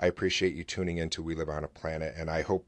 I 0.00 0.06
appreciate 0.06 0.54
you 0.54 0.64
tuning 0.64 0.98
into 0.98 1.22
We 1.22 1.34
Live 1.34 1.48
on 1.48 1.64
a 1.64 1.68
Planet, 1.68 2.14
and 2.16 2.30
I 2.30 2.42
hope 2.42 2.64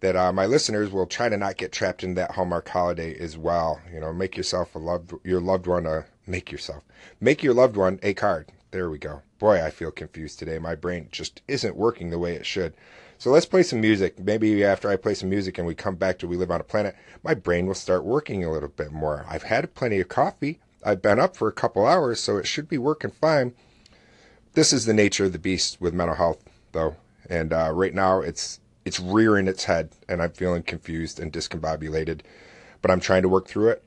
that 0.00 0.16
uh, 0.16 0.32
my 0.32 0.46
listeners 0.46 0.90
will 0.90 1.06
try 1.06 1.28
to 1.28 1.36
not 1.36 1.56
get 1.56 1.72
trapped 1.72 2.02
in 2.04 2.14
that 2.14 2.32
Hallmark 2.32 2.68
holiday 2.68 3.18
as 3.18 3.36
well. 3.36 3.80
You 3.92 4.00
know, 4.00 4.12
make 4.12 4.36
yourself 4.36 4.74
a 4.74 4.78
loved 4.78 5.12
your 5.24 5.40
loved 5.40 5.66
one 5.66 5.86
a 5.86 6.06
make 6.26 6.50
yourself 6.52 6.82
make 7.20 7.42
your 7.42 7.54
loved 7.54 7.76
one 7.76 7.98
a 8.02 8.14
card. 8.14 8.52
There 8.70 8.88
we 8.88 8.98
go. 8.98 9.22
Boy, 9.38 9.64
I 9.64 9.70
feel 9.70 9.90
confused 9.90 10.38
today. 10.38 10.58
My 10.58 10.74
brain 10.74 11.08
just 11.10 11.42
isn't 11.48 11.76
working 11.76 12.10
the 12.10 12.18
way 12.18 12.34
it 12.34 12.46
should. 12.46 12.74
So 13.18 13.30
let's 13.30 13.46
play 13.46 13.62
some 13.62 13.80
music. 13.80 14.18
Maybe 14.18 14.64
after 14.64 14.88
I 14.88 14.96
play 14.96 15.14
some 15.14 15.28
music 15.28 15.58
and 15.58 15.66
we 15.66 15.74
come 15.74 15.96
back 15.96 16.18
to 16.20 16.28
We 16.28 16.36
Live 16.36 16.50
on 16.50 16.60
a 16.60 16.64
Planet, 16.64 16.94
my 17.22 17.34
brain 17.34 17.66
will 17.66 17.74
start 17.74 18.04
working 18.04 18.44
a 18.44 18.52
little 18.52 18.68
bit 18.68 18.92
more. 18.92 19.26
I've 19.28 19.42
had 19.42 19.74
plenty 19.74 20.00
of 20.00 20.08
coffee. 20.08 20.60
I've 20.84 21.02
been 21.02 21.18
up 21.18 21.36
for 21.36 21.48
a 21.48 21.52
couple 21.52 21.84
hours, 21.84 22.20
so 22.20 22.38
it 22.38 22.46
should 22.46 22.68
be 22.68 22.78
working 22.78 23.10
fine. 23.10 23.54
This 24.54 24.72
is 24.72 24.86
the 24.86 24.94
nature 24.94 25.26
of 25.26 25.32
the 25.32 25.38
beast 25.38 25.80
with 25.80 25.92
mental 25.92 26.16
health 26.16 26.38
though, 26.72 26.96
and 27.28 27.52
uh, 27.52 27.70
right 27.72 27.94
now 27.94 28.20
it's 28.20 28.60
it's 28.84 28.98
rearing 28.98 29.46
its 29.46 29.64
head, 29.64 29.90
and 30.08 30.22
I'm 30.22 30.32
feeling 30.32 30.62
confused 30.62 31.20
and 31.20 31.32
discombobulated. 31.32 32.20
But 32.82 32.90
I'm 32.90 33.00
trying 33.00 33.22
to 33.22 33.28
work 33.28 33.46
through 33.46 33.68
it. 33.70 33.84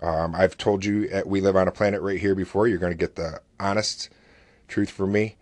Um, 0.00 0.34
I've 0.34 0.56
told 0.56 0.84
you 0.84 1.08
at 1.10 1.26
We 1.26 1.40
Live 1.40 1.56
on 1.56 1.68
a 1.68 1.72
Planet 1.72 2.00
right 2.00 2.20
here 2.20 2.34
before. 2.34 2.66
You're 2.66 2.78
going 2.78 2.92
to 2.92 2.98
get 2.98 3.16
the 3.16 3.40
honest 3.58 4.08
truth 4.68 4.90
from 4.90 5.12
me. 5.12 5.36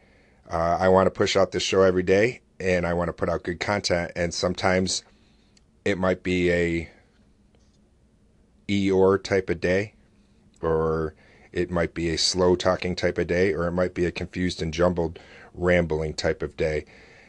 Uh, 0.51 0.79
I 0.81 0.89
want 0.89 1.07
to 1.07 1.11
push 1.11 1.37
out 1.37 1.53
this 1.53 1.63
show 1.63 1.83
every 1.83 2.03
day, 2.03 2.41
and 2.59 2.87
I 2.87 2.95
want 2.95 3.09
to 3.09 3.13
put 3.13 3.29
out 3.29 3.43
good 3.43 3.61
content. 3.61 4.13
And 4.17 4.33
sometimes 4.33 5.05
it 5.85 5.99
might 5.99 6.23
be 6.23 6.51
a 6.51 6.91
Eeyore 8.69 9.23
type 9.23 9.49
of 9.51 9.61
day, 9.61 9.95
or 10.61 11.15
it 11.53 11.71
might 11.71 11.95
be 11.95 12.11
a 12.11 12.19
slow 12.19 12.57
talking 12.57 12.97
type 12.97 13.19
of 13.19 13.27
day, 13.27 13.53
or 13.53 13.67
it 13.67 13.73
might 13.73 13.95
be 13.95 14.07
a 14.07 14.11
confused 14.11 14.61
and 14.61 14.73
jumbled 14.73 15.19
rambling 15.59 16.15
type 16.15 16.43
of 16.43 16.57
day. 16.57 16.85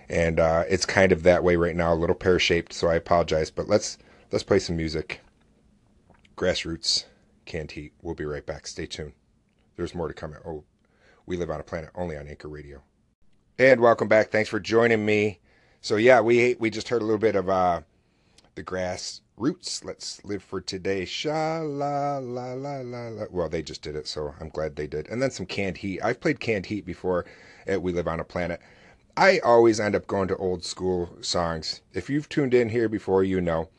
And 0.10 0.40
uh, 0.40 0.64
it's 0.68 0.86
kind 0.86 1.12
of 1.12 1.24
that 1.24 1.44
way 1.44 1.56
right 1.56 1.76
now, 1.76 1.94
a 1.94 1.96
little 1.96 2.16
pear 2.16 2.40
shaped, 2.40 2.74
so 2.74 2.88
I 2.88 2.96
apologize. 2.96 3.52
But 3.52 3.68
let's 3.68 3.98
let's 4.32 4.44
play 4.44 4.60
some 4.60 4.76
music. 4.76 5.22
Grassroots, 6.36 7.06
canned 7.46 7.72
heat. 7.72 7.94
We'll 8.02 8.16
be 8.16 8.26
right 8.26 8.46
back. 8.46 8.66
Stay 8.66 8.86
tuned. 8.88 9.14
There's 9.76 9.94
more 9.94 10.08
to 10.08 10.14
come. 10.14 10.34
Oh, 10.46 10.64
we 11.26 11.38
live 11.38 11.52
on 11.52 11.60
a 11.60 11.64
planet 11.64 11.92
only 11.94 12.18
on 12.18 12.28
Anchor 12.28 12.48
Radio. 12.48 12.82
And 13.60 13.82
welcome 13.82 14.08
back. 14.08 14.32
Thanks 14.32 14.50
for 14.50 14.60
joining 14.60 15.06
me. 15.06 15.40
So 15.82 15.98
yeah, 15.98 16.22
we 16.22 16.56
we 16.60 16.70
just 16.70 16.90
heard 16.90 17.02
a 17.02 17.06
little 17.06 17.20
bit 17.20 17.36
of 17.36 17.50
uh, 17.50 17.82
the 18.56 18.64
grass 18.64 19.22
roots. 19.38 19.84
Let's 19.84 20.24
live 20.26 20.44
for 20.44 20.60
today. 20.60 21.06
Sha 21.06 21.60
la 21.60 22.18
la 22.18 22.54
la 22.54 22.82
la 22.82 23.08
la. 23.08 23.26
Well, 23.32 23.50
they 23.50 23.62
just 23.62 23.82
did 23.82 23.96
it, 23.96 24.08
so 24.08 24.34
I'm 24.40 24.50
glad 24.50 24.76
they 24.76 24.88
did. 24.88 25.08
And 25.08 25.22
then 25.22 25.32
some 25.32 25.46
canned 25.46 25.78
heat. 25.78 26.02
I've 26.04 26.20
played 26.20 26.40
canned 26.40 26.66
heat 26.66 26.86
before 26.86 27.26
at 27.70 27.82
We 27.82 27.94
Live 27.94 28.08
on 28.08 28.20
a 28.20 28.24
Planet. 28.24 28.60
I 29.16 29.40
always 29.40 29.80
end 29.80 29.96
up 29.96 30.08
going 30.08 30.28
to 30.30 30.38
old 30.38 30.64
school 30.64 31.10
songs. 31.22 31.82
If 31.94 32.10
you've 32.10 32.30
tuned 32.30 32.54
in 32.54 32.70
here 32.70 32.90
before, 32.90 33.24
you 33.24 33.42
know 33.42 33.70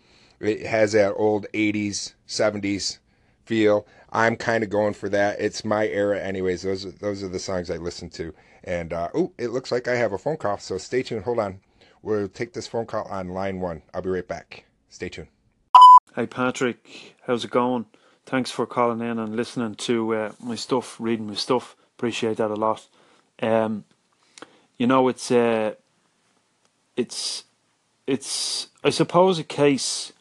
it 0.40 0.64
has 0.66 0.92
that 0.92 1.12
old 1.12 1.46
80s, 1.52 2.14
70s 2.26 2.98
feel. 3.44 3.86
I'm 4.12 4.36
kind 4.36 4.64
of 4.64 4.70
going 4.70 4.94
for 4.94 5.08
that. 5.10 5.40
It's 5.40 5.64
my 5.64 5.86
era, 5.86 6.20
anyways. 6.20 6.62
Those 6.62 6.86
are, 6.86 6.90
those 6.90 7.22
are 7.22 7.28
the 7.28 7.38
songs 7.38 7.70
I 7.70 7.76
listen 7.76 8.10
to. 8.10 8.34
And 8.64 8.92
uh, 8.92 9.08
oh, 9.14 9.32
it 9.38 9.48
looks 9.48 9.70
like 9.70 9.88
I 9.88 9.96
have 9.96 10.12
a 10.12 10.18
phone 10.18 10.36
call. 10.36 10.58
So 10.58 10.78
stay 10.78 11.02
tuned. 11.02 11.24
Hold 11.24 11.38
on. 11.38 11.60
We'll 12.02 12.28
take 12.28 12.54
this 12.54 12.66
phone 12.66 12.86
call 12.86 13.04
on 13.04 13.28
line 13.28 13.60
one. 13.60 13.82
I'll 13.92 14.02
be 14.02 14.10
right 14.10 14.26
back. 14.26 14.64
Stay 14.88 15.08
tuned. 15.08 15.28
Hey 16.16 16.26
Patrick, 16.26 17.14
how's 17.24 17.44
it 17.44 17.52
going? 17.52 17.86
Thanks 18.26 18.50
for 18.50 18.66
calling 18.66 19.00
in 19.00 19.18
and 19.20 19.36
listening 19.36 19.76
to 19.76 20.14
uh, 20.14 20.32
my 20.42 20.56
stuff, 20.56 20.96
reading 20.98 21.28
my 21.28 21.34
stuff. 21.34 21.76
Appreciate 21.96 22.38
that 22.38 22.50
a 22.50 22.54
lot. 22.54 22.88
Um, 23.40 23.84
you 24.78 24.86
know, 24.86 25.08
it's 25.08 25.30
uh, 25.30 25.74
it's 26.96 27.44
it's 28.06 28.68
I 28.84 28.90
suppose 28.90 29.38
a 29.38 29.44
case. 29.44 30.12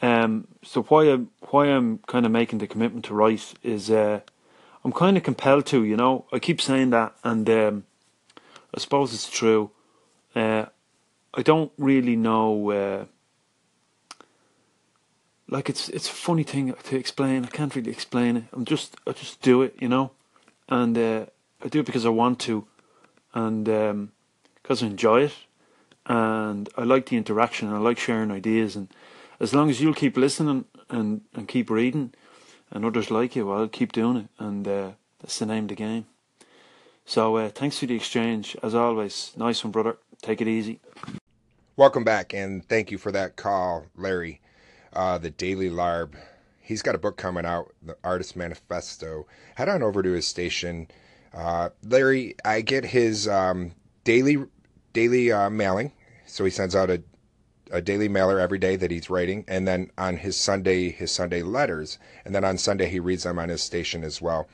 Um, 0.00 0.46
so 0.62 0.82
why 0.82 1.04
I'm 1.04 1.30
why 1.50 1.66
I'm 1.66 1.98
kind 2.06 2.24
of 2.24 2.32
making 2.32 2.58
the 2.58 2.66
commitment 2.66 3.04
to 3.06 3.14
write 3.14 3.54
is 3.62 3.90
uh, 3.90 4.20
I'm 4.84 4.92
kind 4.92 5.16
of 5.16 5.22
compelled 5.22 5.66
to. 5.66 5.84
You 5.84 5.96
know, 5.96 6.26
I 6.32 6.38
keep 6.38 6.60
saying 6.60 6.90
that, 6.90 7.14
and 7.24 7.48
um, 7.50 7.84
I 8.74 8.80
suppose 8.80 9.12
it's 9.14 9.28
true. 9.28 9.70
Uh, 10.34 10.66
I 11.34 11.42
don't 11.42 11.72
really 11.78 12.16
know. 12.16 12.70
Uh, 12.70 13.04
like 15.48 15.68
it's 15.68 15.88
it's 15.88 16.08
a 16.08 16.12
funny 16.12 16.42
thing 16.42 16.72
to 16.72 16.96
explain. 16.96 17.44
I 17.44 17.48
can't 17.48 17.74
really 17.74 17.90
explain 17.90 18.36
it. 18.36 18.44
I'm 18.52 18.64
just 18.64 18.96
I 19.06 19.12
just 19.12 19.40
do 19.40 19.62
it, 19.62 19.74
you 19.80 19.88
know, 19.88 20.12
and 20.68 20.96
uh, 20.96 21.26
I 21.62 21.68
do 21.68 21.80
it 21.80 21.86
because 21.86 22.06
I 22.06 22.10
want 22.10 22.38
to, 22.40 22.66
and 23.34 23.64
because 23.64 24.82
um, 24.82 24.86
I 24.86 24.90
enjoy 24.90 25.22
it, 25.22 25.34
and 26.06 26.68
I 26.76 26.84
like 26.84 27.06
the 27.06 27.16
interaction. 27.16 27.72
I 27.72 27.78
like 27.78 27.98
sharing 27.98 28.30
ideas, 28.30 28.76
and 28.76 28.88
as 29.40 29.54
long 29.54 29.68
as 29.70 29.80
you'll 29.80 29.94
keep 29.94 30.16
listening 30.16 30.66
and 30.88 31.22
and 31.34 31.48
keep 31.48 31.70
reading, 31.70 32.12
and 32.70 32.84
others 32.84 33.10
like 33.10 33.34
you, 33.34 33.46
well, 33.46 33.58
I'll 33.58 33.68
keep 33.68 33.92
doing 33.92 34.16
it, 34.16 34.28
and 34.38 34.66
uh, 34.66 34.90
that's 35.20 35.38
the 35.38 35.46
name 35.46 35.64
of 35.64 35.68
the 35.68 35.74
game. 35.74 36.06
So 37.04 37.36
uh, 37.36 37.48
thanks 37.48 37.78
for 37.78 37.86
the 37.86 37.96
exchange 37.96 38.56
as 38.62 38.74
always. 38.74 39.32
Nice 39.36 39.64
one, 39.64 39.72
brother. 39.72 39.96
Take 40.22 40.40
it 40.40 40.48
easy. 40.48 40.80
Welcome 41.76 42.04
back, 42.04 42.34
and 42.34 42.64
thank 42.68 42.90
you 42.90 42.98
for 42.98 43.12
that 43.12 43.36
call, 43.36 43.86
Larry. 43.96 44.40
Uh, 44.92 45.18
the 45.18 45.30
Daily 45.30 45.70
Larb 45.70 46.14
he's 46.68 46.82
got 46.82 46.94
a 46.94 46.98
book 46.98 47.16
coming 47.16 47.46
out, 47.46 47.72
The 47.82 47.96
Artist 48.04 48.36
Manifesto. 48.36 49.26
Head 49.54 49.70
on 49.70 49.82
over 49.82 50.02
to 50.02 50.12
his 50.12 50.26
station. 50.26 50.88
Uh, 51.34 51.70
Larry, 51.82 52.34
I 52.44 52.60
get 52.60 52.84
his 52.84 53.28
um, 53.28 53.72
daily 54.04 54.38
daily 54.92 55.30
uh, 55.30 55.50
mailing, 55.50 55.92
so 56.26 56.44
he 56.44 56.50
sends 56.50 56.74
out 56.74 56.90
a 56.90 57.02
a 57.70 57.82
daily 57.82 58.08
mailer 58.08 58.40
every 58.40 58.58
day 58.58 58.76
that 58.76 58.90
he's 58.90 59.10
writing, 59.10 59.44
and 59.46 59.68
then 59.68 59.90
on 59.98 60.16
his 60.16 60.36
Sunday 60.36 60.90
his 60.90 61.12
Sunday 61.12 61.42
letters, 61.42 61.98
and 62.24 62.34
then 62.34 62.44
on 62.44 62.58
Sunday 62.58 62.88
he 62.88 63.00
reads 63.00 63.24
them 63.24 63.38
on 63.38 63.48
his 63.48 63.62
station 63.62 64.04
as 64.04 64.20
well. 64.22 64.48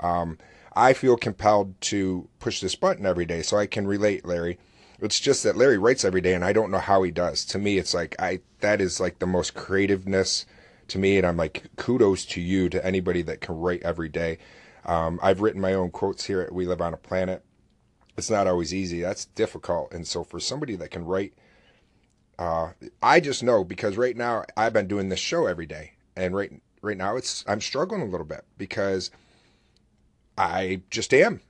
Um, 0.00 0.38
I 0.74 0.92
feel 0.92 1.16
compelled 1.16 1.80
to 1.82 2.28
push 2.38 2.60
this 2.60 2.74
button 2.76 3.04
every 3.04 3.26
day, 3.26 3.42
so 3.42 3.56
I 3.56 3.66
can 3.66 3.86
relate, 3.86 4.24
Larry. 4.24 4.58
It's 5.00 5.20
just 5.20 5.42
that 5.42 5.56
Larry 5.56 5.78
writes 5.78 6.04
every 6.04 6.20
day, 6.20 6.34
and 6.34 6.44
I 6.44 6.52
don't 6.52 6.70
know 6.70 6.78
how 6.78 7.02
he 7.02 7.10
does. 7.10 7.44
To 7.46 7.58
me, 7.58 7.78
it's 7.78 7.92
like 7.92 8.14
I 8.20 8.40
that 8.60 8.80
is 8.80 9.00
like 9.00 9.18
the 9.18 9.26
most 9.26 9.54
creativeness 9.54 10.46
to 10.88 10.98
me, 10.98 11.18
and 11.18 11.26
I'm 11.26 11.36
like 11.36 11.64
kudos 11.76 12.24
to 12.26 12.40
you 12.40 12.68
to 12.68 12.84
anybody 12.86 13.22
that 13.22 13.40
can 13.40 13.56
write 13.58 13.82
every 13.82 14.08
day. 14.08 14.38
Um, 14.84 15.20
I've 15.22 15.40
written 15.40 15.60
my 15.60 15.74
own 15.74 15.90
quotes 15.90 16.24
here 16.24 16.40
at 16.40 16.52
We 16.52 16.66
Live 16.66 16.80
on 16.80 16.94
a 16.94 16.98
Planet. 16.98 17.44
It's 18.16 18.30
not 18.30 18.46
always 18.46 18.74
easy. 18.74 19.00
That's 19.00 19.26
difficult, 19.26 19.92
and 19.92 20.06
so 20.06 20.22
for 20.24 20.38
somebody 20.40 20.76
that 20.76 20.90
can 20.90 21.04
write, 21.04 21.34
uh, 22.38 22.72
I 23.02 23.20
just 23.20 23.42
know 23.42 23.64
because 23.64 23.96
right 23.96 24.16
now 24.16 24.44
I've 24.56 24.72
been 24.72 24.88
doing 24.88 25.08
this 25.08 25.20
show 25.20 25.46
every 25.46 25.66
day, 25.66 25.92
and 26.16 26.34
right 26.34 26.60
right 26.82 26.96
now 26.96 27.16
it's 27.16 27.44
I'm 27.46 27.60
struggling 27.60 28.02
a 28.02 28.06
little 28.06 28.26
bit 28.26 28.44
because 28.58 29.10
I 30.36 30.82
just 30.90 31.14
am. 31.14 31.40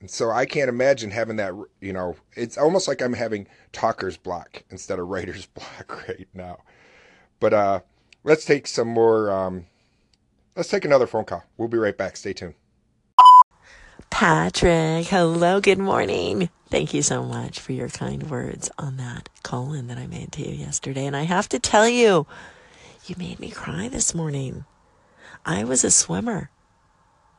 And 0.00 0.10
so 0.10 0.30
I 0.30 0.46
can't 0.46 0.68
imagine 0.68 1.10
having 1.10 1.36
that, 1.36 1.52
you 1.80 1.92
know, 1.92 2.16
it's 2.34 2.56
almost 2.56 2.86
like 2.86 3.02
I'm 3.02 3.14
having 3.14 3.48
talker's 3.72 4.16
block 4.16 4.62
instead 4.70 4.98
of 4.98 5.08
writer's 5.08 5.46
block 5.54 6.08
right 6.08 6.28
now. 6.32 6.58
But 7.40 7.52
uh, 7.52 7.80
let's 8.24 8.44
take 8.44 8.66
some 8.66 8.88
more, 8.88 9.30
um, 9.30 9.66
let's 10.56 10.68
take 10.68 10.84
another 10.84 11.06
phone 11.06 11.24
call. 11.24 11.44
We'll 11.56 11.68
be 11.68 11.78
right 11.78 11.96
back. 11.96 12.16
Stay 12.16 12.32
tuned. 12.32 12.54
Patrick, 14.10 15.06
hello, 15.06 15.60
good 15.60 15.78
morning. 15.78 16.48
Thank 16.70 16.92
you 16.92 17.02
so 17.02 17.22
much 17.22 17.60
for 17.60 17.72
your 17.72 17.88
kind 17.88 18.28
words 18.30 18.70
on 18.78 18.96
that 18.96 19.28
call 19.42 19.72
in 19.72 19.86
that 19.88 19.98
I 19.98 20.06
made 20.06 20.32
to 20.32 20.48
you 20.48 20.54
yesterday. 20.54 21.06
And 21.06 21.16
I 21.16 21.22
have 21.22 21.48
to 21.50 21.58
tell 21.58 21.88
you, 21.88 22.26
you 23.06 23.14
made 23.18 23.38
me 23.38 23.50
cry 23.50 23.88
this 23.88 24.14
morning. 24.14 24.64
I 25.46 25.64
was 25.64 25.84
a 25.84 25.90
swimmer 25.90 26.50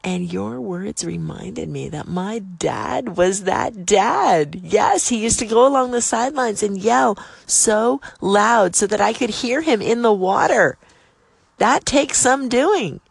and 0.04 0.32
your 0.32 0.62
words 0.62 1.04
reminded 1.04 1.68
me 1.68 1.90
that 1.90 2.08
my 2.08 2.40
dad 2.40 3.18
was 3.18 3.44
that 3.44 3.86
dad. 3.86 4.62
Yes, 4.64 5.10
he 5.10 5.22
used 5.22 5.40
to 5.40 5.46
go 5.46 5.68
along 5.68 5.92
the 5.92 6.02
sidelines 6.02 6.64
and 6.64 6.78
yell 6.78 7.18
so 7.46 8.00
loud 8.22 8.76
so 8.76 8.88
that 8.88 9.02
I 9.02 9.12
could 9.12 9.30
hear 9.30 9.62
him 9.62 9.82
in 9.82 10.02
the 10.02 10.14
water. 10.14 10.78
That 11.58 11.86
takes 11.86 12.18
some 12.18 12.48
doing. 12.48 13.02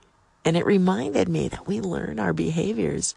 And 0.44 0.56
it 0.56 0.64
reminded 0.64 1.28
me 1.28 1.48
that 1.48 1.66
we 1.66 1.80
learn 1.80 2.18
our 2.18 2.32
behaviors 2.32 3.14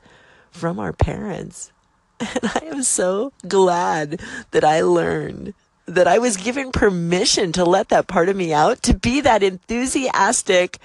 from 0.51 0.79
our 0.79 0.93
parents. 0.93 1.71
And 2.21 2.51
I 2.53 2.65
am 2.65 2.83
so 2.83 3.33
glad 3.47 4.21
that 4.51 4.63
I 4.63 4.81
learned 4.81 5.55
that 5.87 6.07
I 6.07 6.19
was 6.19 6.37
given 6.37 6.71
permission 6.71 7.51
to 7.53 7.65
let 7.65 7.89
that 7.89 8.07
part 8.07 8.29
of 8.29 8.35
me 8.35 8.53
out, 8.53 8.83
to 8.83 8.93
be 8.93 9.21
that 9.21 9.41
enthusiastic, 9.41 10.77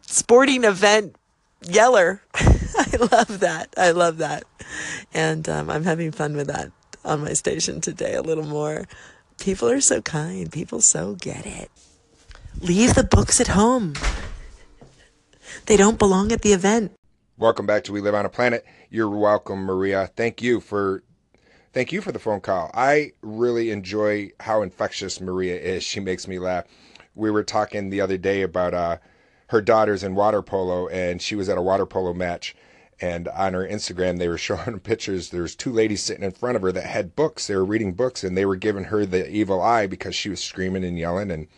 sporting 0.00 0.64
event 0.64 1.16
yeller. 1.68 2.22
I 2.34 2.96
love 3.12 3.40
that. 3.40 3.74
I 3.76 3.90
love 3.90 4.18
that. 4.18 4.44
And 5.12 5.48
um, 5.48 5.70
I'm 5.70 5.84
having 5.84 6.12
fun 6.12 6.34
with 6.34 6.46
that 6.48 6.72
on 7.04 7.20
my 7.20 7.34
station 7.34 7.80
today 7.80 8.14
a 8.14 8.22
little 8.22 8.46
more. 8.46 8.86
People 9.38 9.68
are 9.68 9.80
so 9.80 10.00
kind. 10.02 10.50
People 10.50 10.80
so 10.80 11.14
get 11.14 11.46
it. 11.46 11.70
Leave 12.60 12.94
the 12.94 13.04
books 13.04 13.40
at 13.40 13.48
home. 13.48 13.94
They 15.66 15.76
don't 15.76 15.98
belong 15.98 16.32
at 16.32 16.42
the 16.42 16.52
event. 16.52 16.92
Welcome 17.38 17.66
back 17.66 17.84
to 17.84 17.92
We 17.92 18.00
Live 18.00 18.14
on 18.14 18.24
a 18.24 18.30
Planet. 18.30 18.64
You're 18.88 19.10
welcome, 19.10 19.58
Maria. 19.58 20.06
Thank 20.16 20.40
you 20.40 20.58
for 20.58 21.02
thank 21.74 21.92
you 21.92 22.00
for 22.00 22.10
the 22.10 22.18
phone 22.18 22.40
call. 22.40 22.70
I 22.72 23.12
really 23.20 23.70
enjoy 23.70 24.30
how 24.40 24.62
infectious 24.62 25.20
Maria 25.20 25.60
is. 25.60 25.82
She 25.82 26.00
makes 26.00 26.26
me 26.26 26.38
laugh. 26.38 26.64
We 27.14 27.30
were 27.30 27.44
talking 27.44 27.90
the 27.90 28.00
other 28.00 28.16
day 28.16 28.40
about 28.40 28.72
uh, 28.72 28.96
her 29.48 29.60
daughters 29.60 30.02
in 30.02 30.14
water 30.14 30.40
polo, 30.40 30.88
and 30.88 31.20
she 31.20 31.36
was 31.36 31.50
at 31.50 31.58
a 31.58 31.62
water 31.62 31.84
polo 31.84 32.14
match. 32.14 32.56
And 33.02 33.28
on 33.28 33.52
her 33.52 33.68
Instagram, 33.68 34.16
they 34.16 34.28
were 34.28 34.38
showing 34.48 34.80
pictures. 34.80 35.28
There's 35.28 35.54
two 35.54 35.72
ladies 35.72 36.02
sitting 36.02 36.24
in 36.24 36.32
front 36.32 36.56
of 36.56 36.62
her 36.62 36.72
that 36.72 36.86
had 36.86 37.14
books. 37.14 37.48
They 37.48 37.56
were 37.56 37.66
reading 37.66 37.92
books, 37.92 38.24
and 38.24 38.34
they 38.34 38.46
were 38.46 38.56
giving 38.56 38.84
her 38.84 39.04
the 39.04 39.28
evil 39.28 39.60
eye 39.60 39.86
because 39.86 40.14
she 40.14 40.30
was 40.30 40.42
screaming 40.42 40.84
and 40.84 40.98
yelling. 40.98 41.30
And 41.30 41.48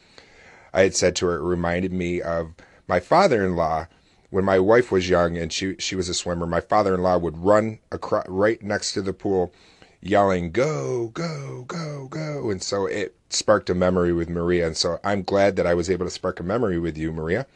I 0.74 0.80
had 0.80 0.96
said 0.96 1.14
to 1.16 1.26
her, 1.26 1.36
it 1.36 1.48
reminded 1.48 1.92
me 1.92 2.20
of 2.20 2.54
my 2.88 2.98
father-in-law 2.98 3.86
when 4.30 4.44
my 4.44 4.58
wife 4.58 4.92
was 4.92 5.08
young 5.08 5.36
and 5.36 5.52
she 5.52 5.76
she 5.78 5.96
was 5.96 6.08
a 6.08 6.14
swimmer. 6.14 6.46
My 6.46 6.60
father-in-law 6.60 7.18
would 7.18 7.38
run 7.38 7.78
across 7.90 8.26
right 8.28 8.62
next 8.62 8.92
to 8.92 9.02
the 9.02 9.12
pool, 9.12 9.52
yelling, 10.00 10.50
"Go, 10.50 11.08
go, 11.08 11.64
go, 11.66 12.08
go!" 12.08 12.50
And 12.50 12.62
so 12.62 12.86
it 12.86 13.14
sparked 13.30 13.70
a 13.70 13.74
memory 13.74 14.12
with 14.12 14.28
Maria. 14.28 14.66
And 14.66 14.76
so 14.76 14.98
I'm 15.04 15.22
glad 15.22 15.56
that 15.56 15.66
I 15.66 15.74
was 15.74 15.90
able 15.90 16.06
to 16.06 16.10
spark 16.10 16.40
a 16.40 16.42
memory 16.42 16.78
with 16.78 16.96
you, 16.96 17.12
Maria. 17.12 17.46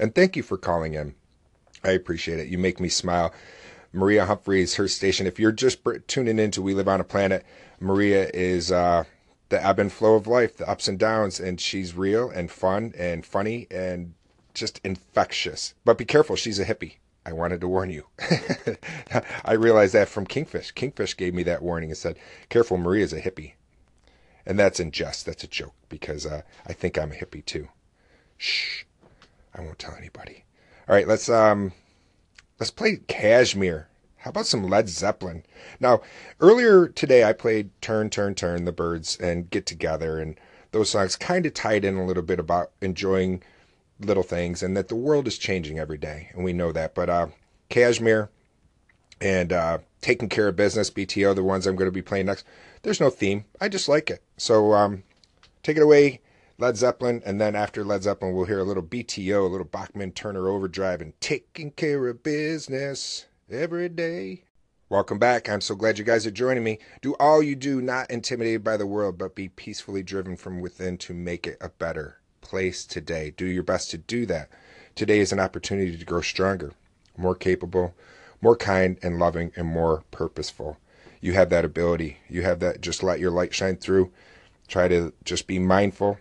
And 0.00 0.14
thank 0.14 0.36
you 0.36 0.42
for 0.42 0.56
calling 0.56 0.94
in. 0.94 1.14
I 1.82 1.90
appreciate 1.90 2.38
it. 2.38 2.48
You 2.48 2.58
make 2.58 2.80
me 2.80 2.88
smile. 2.88 3.32
Maria 3.92 4.26
Humphreys, 4.26 4.74
her 4.74 4.88
station. 4.88 5.26
If 5.26 5.38
you're 5.38 5.52
just 5.52 5.78
tuning 6.08 6.40
in 6.40 6.50
to 6.52 6.62
We 6.62 6.74
Live 6.74 6.88
on 6.88 7.00
a 7.00 7.04
Planet, 7.04 7.44
Maria 7.78 8.28
is 8.34 8.72
uh, 8.72 9.04
the 9.50 9.64
ebb 9.64 9.78
and 9.78 9.92
flow 9.92 10.14
of 10.14 10.26
life, 10.26 10.56
the 10.56 10.68
ups 10.68 10.88
and 10.88 10.98
downs, 10.98 11.38
and 11.38 11.60
she's 11.60 11.94
real 11.94 12.28
and 12.28 12.50
fun 12.50 12.92
and 12.98 13.24
funny 13.24 13.68
and 13.70 14.14
just 14.54 14.80
infectious. 14.84 15.74
But 15.84 15.98
be 15.98 16.04
careful, 16.04 16.36
she's 16.36 16.58
a 16.58 16.64
hippie. 16.64 16.94
I 17.26 17.32
wanted 17.32 17.60
to 17.60 17.68
warn 17.68 17.90
you. 17.90 18.06
I 19.44 19.52
realized 19.52 19.94
that 19.94 20.08
from 20.08 20.26
Kingfish. 20.26 20.72
Kingfish 20.72 21.16
gave 21.16 21.34
me 21.34 21.42
that 21.44 21.62
warning 21.62 21.90
and 21.90 21.96
said, 21.98 22.18
"Careful, 22.48 22.76
Maria's 22.76 23.12
a 23.12 23.20
hippie." 23.20 23.54
And 24.46 24.58
that's 24.58 24.78
in 24.78 24.90
jest. 24.90 25.24
That's 25.24 25.44
a 25.44 25.48
joke 25.48 25.74
because 25.88 26.26
uh, 26.26 26.42
I 26.66 26.74
think 26.74 26.98
I'm 26.98 27.12
a 27.12 27.14
hippie 27.14 27.44
too. 27.44 27.68
Shh. 28.36 28.84
I 29.54 29.62
won't 29.62 29.78
tell 29.78 29.94
anybody. 29.94 30.44
All 30.86 30.94
right, 30.94 31.08
let's 31.08 31.28
um 31.28 31.72
let's 32.60 32.70
play 32.70 33.00
Kashmir. 33.08 33.88
How 34.18 34.30
about 34.30 34.46
some 34.46 34.64
Led 34.64 34.88
Zeppelin? 34.88 35.44
Now, 35.80 36.00
earlier 36.40 36.88
today 36.88 37.24
I 37.24 37.32
played 37.32 37.70
Turn 37.80 38.10
Turn 38.10 38.34
Turn 38.34 38.64
the 38.64 38.72
Byrds, 38.72 39.16
and 39.16 39.48
Get 39.48 39.66
Together 39.66 40.18
and 40.18 40.38
those 40.72 40.90
songs 40.90 41.14
kind 41.16 41.46
of 41.46 41.54
tied 41.54 41.84
in 41.84 41.96
a 41.96 42.04
little 42.04 42.22
bit 42.22 42.40
about 42.40 42.72
enjoying 42.80 43.42
little 44.00 44.22
things 44.22 44.62
and 44.62 44.76
that 44.76 44.88
the 44.88 44.96
world 44.96 45.26
is 45.26 45.38
changing 45.38 45.78
every 45.78 45.98
day 45.98 46.30
and 46.32 46.44
we 46.44 46.52
know 46.52 46.72
that. 46.72 46.94
But 46.94 47.08
uh 47.08 47.28
Kashmir 47.68 48.30
and 49.20 49.52
uh 49.52 49.78
Taking 50.00 50.28
Care 50.28 50.48
of 50.48 50.56
Business, 50.56 50.90
BTO, 50.90 51.34
the 51.34 51.42
ones 51.42 51.66
I'm 51.66 51.76
going 51.76 51.88
to 51.88 51.92
be 51.92 52.02
playing 52.02 52.26
next. 52.26 52.44
There's 52.82 53.00
no 53.00 53.08
theme. 53.08 53.44
I 53.60 53.68
just 53.68 53.88
like 53.88 54.10
it. 54.10 54.22
So 54.36 54.72
um 54.74 55.04
take 55.62 55.76
it 55.76 55.82
away 55.82 56.20
Led 56.56 56.76
Zeppelin, 56.76 57.20
and 57.26 57.40
then 57.40 57.56
after 57.56 57.84
Led 57.84 58.04
Zeppelin, 58.04 58.32
we'll 58.32 58.44
hear 58.44 58.60
a 58.60 58.64
little 58.64 58.82
BTO, 58.82 59.44
a 59.44 59.48
little 59.48 59.66
Bachman 59.66 60.12
Turner 60.12 60.48
Overdrive, 60.48 61.00
and 61.00 61.20
taking 61.20 61.72
care 61.72 62.06
of 62.06 62.22
business 62.22 63.26
every 63.50 63.88
day. 63.88 64.44
Welcome 64.88 65.18
back. 65.18 65.48
I'm 65.48 65.60
so 65.60 65.74
glad 65.74 65.98
you 65.98 66.04
guys 66.04 66.26
are 66.26 66.30
joining 66.30 66.62
me. 66.62 66.78
Do 67.02 67.14
all 67.18 67.42
you 67.42 67.56
do, 67.56 67.82
not 67.82 68.08
intimidated 68.08 68.62
by 68.62 68.76
the 68.76 68.86
world, 68.86 69.18
but 69.18 69.34
be 69.34 69.48
peacefully 69.48 70.04
driven 70.04 70.36
from 70.36 70.60
within 70.60 70.96
to 70.98 71.12
make 71.12 71.48
it 71.48 71.58
a 71.60 71.70
better 71.70 72.20
place 72.44 72.84
today. 72.84 73.34
Do 73.36 73.46
your 73.46 73.64
best 73.64 73.90
to 73.90 73.98
do 73.98 74.24
that. 74.26 74.48
Today 74.94 75.18
is 75.18 75.32
an 75.32 75.40
opportunity 75.40 75.96
to 75.96 76.04
grow 76.04 76.20
stronger, 76.20 76.72
more 77.16 77.34
capable, 77.34 77.94
more 78.40 78.54
kind 78.54 78.96
and 79.02 79.18
loving, 79.18 79.50
and 79.56 79.66
more 79.66 80.04
purposeful. 80.12 80.76
You 81.20 81.32
have 81.32 81.50
that 81.50 81.64
ability. 81.64 82.18
You 82.28 82.42
have 82.42 82.60
that. 82.60 82.80
Just 82.80 83.02
let 83.02 83.18
your 83.18 83.32
light 83.32 83.52
shine 83.52 83.76
through. 83.76 84.12
Try 84.68 84.86
to 84.86 85.12
just 85.24 85.48
be 85.48 85.58
mindful 85.58 86.18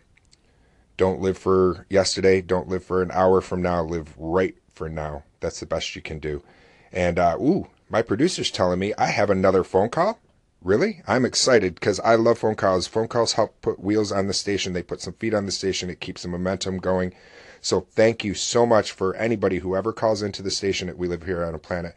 don't 0.98 1.22
live 1.22 1.38
for 1.38 1.86
yesterday. 1.90 2.42
Don't 2.42 2.68
live 2.68 2.84
for 2.84 3.02
an 3.02 3.12
hour 3.12 3.42
from 3.42 3.62
now. 3.62 3.84
Live 3.84 4.14
right 4.18 4.56
for 4.74 4.90
now. 4.90 5.24
That's 5.40 5.60
the 5.60 5.66
best 5.66 5.96
you 5.96 6.02
can 6.02 6.20
do. 6.20 6.44
And, 6.92 7.18
uh, 7.18 7.38
ooh, 7.40 7.68
my 7.90 8.02
producer's 8.02 8.52
telling 8.52 8.80
me 8.80 8.94
I 8.98 9.08
have 9.08 9.30
another 9.30 9.64
phone 9.64 9.90
call. 9.90 10.20
Really? 10.64 11.02
I'm 11.06 11.26
excited 11.26 11.76
because 11.76 12.00
I 12.00 12.16
love 12.16 12.40
phone 12.40 12.56
calls. 12.56 12.88
Phone 12.88 13.10
calls 13.10 13.34
help 13.34 13.62
put 13.62 13.82
wheels 13.82 14.14
on 14.14 14.28
the 14.28 14.34
station. 14.34 14.72
They 14.72 14.82
put 14.82 15.02
some 15.02 15.14
feet 15.14 15.34
on 15.34 15.46
the 15.46 15.52
station. 15.52 15.90
It 15.90 16.00
keeps 16.00 16.22
the 16.22 16.30
momentum 16.30 16.78
going. 16.78 17.14
So 17.60 17.82
thank 17.82 18.24
you 18.24 18.34
so 18.34 18.66
much 18.66 18.94
for 18.94 19.14
anybody 19.16 19.60
who 19.60 19.76
ever 19.76 19.92
calls 19.92 20.22
into 20.22 20.42
the 20.42 20.52
station 20.52 20.88
that 20.88 20.98
we 20.98 21.08
live 21.08 21.24
here 21.24 21.44
on 21.44 21.54
a 21.54 21.60
planet. 21.60 21.96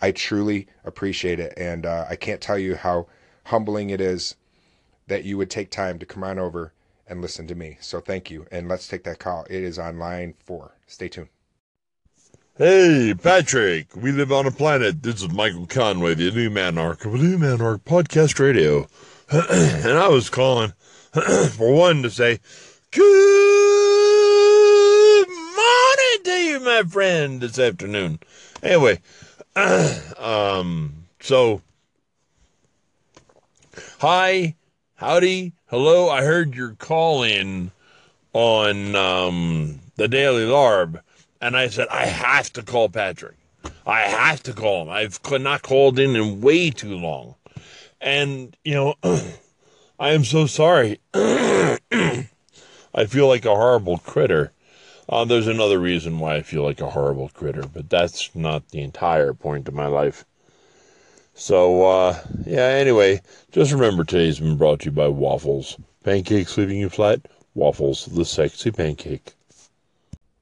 I 0.00 0.10
truly 0.10 0.66
appreciate 0.84 1.40
it. 1.40 1.54
And 1.56 1.86
uh, 1.86 2.04
I 2.08 2.16
can't 2.16 2.42
tell 2.42 2.58
you 2.58 2.74
how 2.76 3.06
humbling 3.44 3.88
it 3.88 4.00
is 4.00 4.36
that 5.06 5.24
you 5.24 5.38
would 5.38 5.50
take 5.50 5.70
time 5.70 5.98
to 5.98 6.06
come 6.06 6.22
on 6.22 6.38
over 6.38 6.74
and 7.06 7.22
listen 7.22 7.46
to 7.46 7.54
me. 7.54 7.78
So 7.80 8.00
thank 8.00 8.30
you. 8.30 8.46
And 8.52 8.68
let's 8.68 8.88
take 8.88 9.04
that 9.04 9.20
call. 9.20 9.46
It 9.48 9.62
is 9.62 9.78
on 9.78 9.98
line 9.98 10.34
four. 10.44 10.76
Stay 10.86 11.08
tuned. 11.08 11.31
Hey, 12.58 13.14
Patrick. 13.14 13.96
We 13.96 14.12
live 14.12 14.30
on 14.30 14.46
a 14.46 14.50
planet. 14.50 15.02
This 15.02 15.22
is 15.22 15.30
Michael 15.30 15.64
Conway, 15.64 16.12
the 16.12 16.30
New 16.32 16.50
Manarch 16.50 17.06
of 17.06 17.14
New 17.14 17.38
Manarch 17.38 17.80
Podcast 17.80 18.38
Radio. 18.38 18.88
and 19.30 19.98
I 19.98 20.08
was 20.08 20.28
calling 20.28 20.74
for 21.12 21.72
one 21.72 22.02
to 22.02 22.10
say, 22.10 22.40
Good 22.90 23.00
morning 25.28 26.24
to 26.24 26.30
you, 26.44 26.60
my 26.60 26.82
friend, 26.82 27.40
this 27.40 27.58
afternoon. 27.58 28.18
Anyway, 28.62 29.00
um, 30.18 31.06
so, 31.20 31.62
hi, 33.98 34.56
howdy, 34.96 35.54
hello. 35.68 36.10
I 36.10 36.22
heard 36.22 36.54
your 36.54 36.74
call 36.74 37.22
in 37.22 37.70
on 38.34 38.94
um, 38.94 39.80
the 39.96 40.06
Daily 40.06 40.44
Larb, 40.44 41.00
and 41.42 41.56
I 41.56 41.66
said, 41.66 41.88
I 41.88 42.06
have 42.06 42.52
to 42.52 42.62
call 42.62 42.88
Patrick. 42.88 43.36
I 43.84 44.02
have 44.02 44.44
to 44.44 44.52
call 44.52 44.82
him. 44.82 44.90
I've 44.90 45.18
not 45.40 45.62
called 45.62 45.98
in 45.98 46.14
in 46.14 46.40
way 46.40 46.70
too 46.70 46.96
long. 46.96 47.34
And, 48.00 48.56
you 48.64 48.74
know, 48.74 48.94
I 49.98 50.10
am 50.10 50.24
so 50.24 50.46
sorry. 50.46 51.00
I 51.14 51.76
feel 53.08 53.26
like 53.26 53.44
a 53.44 53.54
horrible 53.54 53.98
critter. 53.98 54.52
Uh, 55.08 55.24
there's 55.24 55.48
another 55.48 55.80
reason 55.80 56.20
why 56.20 56.36
I 56.36 56.42
feel 56.42 56.62
like 56.62 56.80
a 56.80 56.90
horrible 56.90 57.28
critter, 57.30 57.64
but 57.66 57.90
that's 57.90 58.34
not 58.36 58.68
the 58.68 58.80
entire 58.80 59.34
point 59.34 59.66
of 59.66 59.74
my 59.74 59.86
life. 59.86 60.24
So, 61.34 61.84
uh, 61.84 62.20
yeah, 62.46 62.66
anyway, 62.66 63.20
just 63.50 63.72
remember 63.72 64.04
today's 64.04 64.38
been 64.38 64.56
brought 64.56 64.80
to 64.80 64.86
you 64.86 64.92
by 64.92 65.08
Waffles. 65.08 65.76
Pancakes 66.04 66.56
leaving 66.56 66.78
you 66.78 66.88
flat, 66.88 67.26
Waffles, 67.54 68.06
the 68.06 68.24
sexy 68.24 68.70
pancake. 68.70 69.32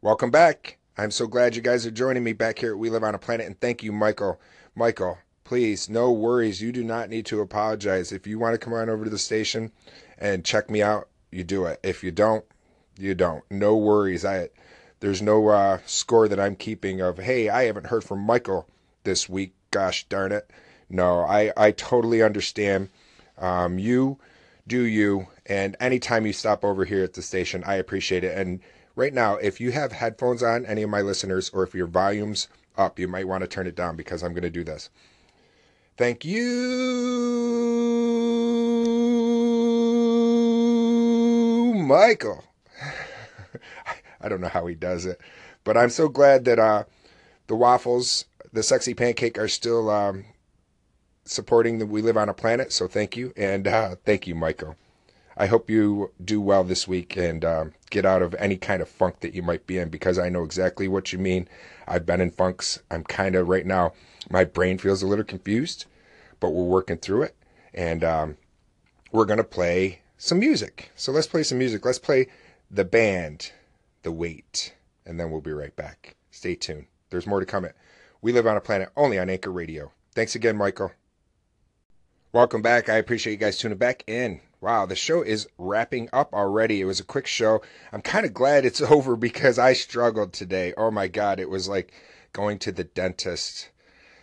Welcome 0.02 0.30
back. 0.30 0.79
I'm 1.00 1.10
so 1.10 1.26
glad 1.26 1.56
you 1.56 1.62
guys 1.62 1.86
are 1.86 1.90
joining 1.90 2.22
me 2.22 2.34
back 2.34 2.58
here 2.58 2.72
at 2.72 2.78
We 2.78 2.90
Live 2.90 3.04
on 3.04 3.14
a 3.14 3.18
Planet, 3.18 3.46
and 3.46 3.58
thank 3.58 3.82
you, 3.82 3.90
Michael. 3.90 4.38
Michael, 4.74 5.16
please, 5.44 5.88
no 5.88 6.12
worries. 6.12 6.60
You 6.60 6.72
do 6.72 6.84
not 6.84 7.08
need 7.08 7.24
to 7.26 7.40
apologize. 7.40 8.12
If 8.12 8.26
you 8.26 8.38
want 8.38 8.52
to 8.52 8.58
come 8.58 8.74
on 8.74 8.90
over 8.90 9.04
to 9.04 9.10
the 9.10 9.16
station 9.16 9.72
and 10.18 10.44
check 10.44 10.68
me 10.68 10.82
out, 10.82 11.08
you 11.30 11.42
do 11.42 11.64
it. 11.64 11.80
If 11.82 12.04
you 12.04 12.10
don't, 12.10 12.44
you 12.98 13.14
don't. 13.14 13.42
No 13.50 13.78
worries. 13.78 14.26
I 14.26 14.50
there's 15.00 15.22
no 15.22 15.48
uh, 15.48 15.78
score 15.86 16.28
that 16.28 16.38
I'm 16.38 16.54
keeping 16.54 17.00
of 17.00 17.16
hey, 17.16 17.48
I 17.48 17.62
haven't 17.62 17.86
heard 17.86 18.04
from 18.04 18.20
Michael 18.20 18.68
this 19.04 19.26
week. 19.26 19.54
Gosh 19.70 20.06
darn 20.10 20.32
it. 20.32 20.50
No, 20.90 21.20
I 21.20 21.50
I 21.56 21.70
totally 21.70 22.22
understand. 22.22 22.90
Um, 23.38 23.78
you 23.78 24.18
do 24.66 24.82
you, 24.82 25.28
and 25.46 25.76
anytime 25.80 26.26
you 26.26 26.34
stop 26.34 26.62
over 26.62 26.84
here 26.84 27.02
at 27.02 27.14
the 27.14 27.22
station, 27.22 27.64
I 27.64 27.76
appreciate 27.76 28.22
it. 28.22 28.36
And 28.36 28.60
right 29.00 29.14
now, 29.14 29.36
if 29.36 29.60
you 29.60 29.72
have 29.72 29.92
headphones 29.92 30.42
on, 30.42 30.66
any 30.66 30.82
of 30.82 30.90
my 30.90 31.00
listeners, 31.00 31.48
or 31.54 31.62
if 31.62 31.74
your 31.74 31.86
volume's 31.86 32.48
up, 32.76 32.98
you 32.98 33.08
might 33.08 33.26
want 33.26 33.40
to 33.40 33.48
turn 33.48 33.66
it 33.66 33.74
down 33.74 33.96
because 33.96 34.22
I'm 34.22 34.34
going 34.34 34.42
to 34.42 34.50
do 34.50 34.62
this. 34.62 34.90
Thank 35.96 36.22
you, 36.24 36.40
Michael. 41.74 42.44
I 44.20 44.28
don't 44.28 44.42
know 44.42 44.48
how 44.48 44.66
he 44.66 44.74
does 44.74 45.06
it, 45.06 45.18
but 45.64 45.78
I'm 45.78 45.90
so 45.90 46.08
glad 46.08 46.44
that 46.44 46.58
uh, 46.58 46.84
the 47.46 47.56
waffles, 47.56 48.26
the 48.52 48.62
sexy 48.62 48.92
pancake, 48.92 49.38
are 49.38 49.48
still 49.48 49.88
um, 49.88 50.26
supporting 51.24 51.78
that 51.78 51.86
we 51.86 52.02
live 52.02 52.18
on 52.18 52.28
a 52.28 52.34
planet. 52.34 52.70
So 52.70 52.86
thank 52.86 53.16
you, 53.16 53.32
and 53.34 53.66
uh, 53.66 53.96
thank 54.04 54.26
you, 54.26 54.34
Michael. 54.34 54.76
I 55.40 55.46
hope 55.46 55.70
you 55.70 56.10
do 56.22 56.38
well 56.38 56.64
this 56.64 56.86
week 56.86 57.16
and 57.16 57.42
um, 57.46 57.72
get 57.88 58.04
out 58.04 58.20
of 58.20 58.34
any 58.34 58.58
kind 58.58 58.82
of 58.82 58.90
funk 58.90 59.20
that 59.20 59.32
you 59.32 59.42
might 59.42 59.66
be 59.66 59.78
in 59.78 59.88
because 59.88 60.18
I 60.18 60.28
know 60.28 60.44
exactly 60.44 60.86
what 60.86 61.14
you 61.14 61.18
mean. 61.18 61.48
I've 61.88 62.04
been 62.04 62.20
in 62.20 62.30
funks. 62.30 62.80
I'm 62.90 63.04
kind 63.04 63.34
of 63.34 63.48
right 63.48 63.64
now, 63.64 63.94
my 64.28 64.44
brain 64.44 64.76
feels 64.76 65.02
a 65.02 65.06
little 65.06 65.24
confused, 65.24 65.86
but 66.40 66.50
we're 66.50 66.64
working 66.64 66.98
through 66.98 67.22
it. 67.22 67.36
And 67.72 68.04
um, 68.04 68.36
we're 69.12 69.24
going 69.24 69.38
to 69.38 69.44
play 69.44 70.02
some 70.18 70.40
music. 70.40 70.90
So 70.94 71.10
let's 71.10 71.26
play 71.26 71.42
some 71.42 71.56
music. 71.56 71.86
Let's 71.86 71.98
play 71.98 72.26
the 72.70 72.84
band, 72.84 73.52
The 74.02 74.12
Weight, 74.12 74.74
and 75.06 75.18
then 75.18 75.30
we'll 75.30 75.40
be 75.40 75.52
right 75.52 75.74
back. 75.74 76.16
Stay 76.30 76.54
tuned. 76.54 76.84
There's 77.08 77.26
more 77.26 77.40
to 77.40 77.46
come. 77.46 77.64
At 77.64 77.76
we 78.20 78.32
live 78.32 78.46
on 78.46 78.58
a 78.58 78.60
planet 78.60 78.90
only 78.94 79.18
on 79.18 79.30
Anchor 79.30 79.52
Radio. 79.52 79.90
Thanks 80.14 80.34
again, 80.34 80.58
Michael. 80.58 80.92
Welcome 82.30 82.60
back. 82.60 82.90
I 82.90 82.96
appreciate 82.96 83.32
you 83.32 83.38
guys 83.38 83.56
tuning 83.56 83.78
back 83.78 84.04
in. 84.06 84.42
Wow, 84.60 84.84
the 84.84 84.94
show 84.94 85.22
is 85.22 85.48
wrapping 85.56 86.10
up 86.12 86.34
already. 86.34 86.82
It 86.82 86.84
was 86.84 87.00
a 87.00 87.04
quick 87.04 87.26
show. 87.26 87.62
I'm 87.92 88.02
kind 88.02 88.26
of 88.26 88.34
glad 88.34 88.66
it's 88.66 88.82
over 88.92 89.16
because 89.16 89.58
I 89.58 89.72
struggled 89.72 90.34
today. 90.34 90.74
Oh 90.76 90.90
my 90.90 91.08
God, 91.08 91.40
it 91.40 91.48
was 91.48 91.66
like 91.66 91.92
going 92.34 92.58
to 92.60 92.72
the 92.72 92.84
dentist. 92.84 93.70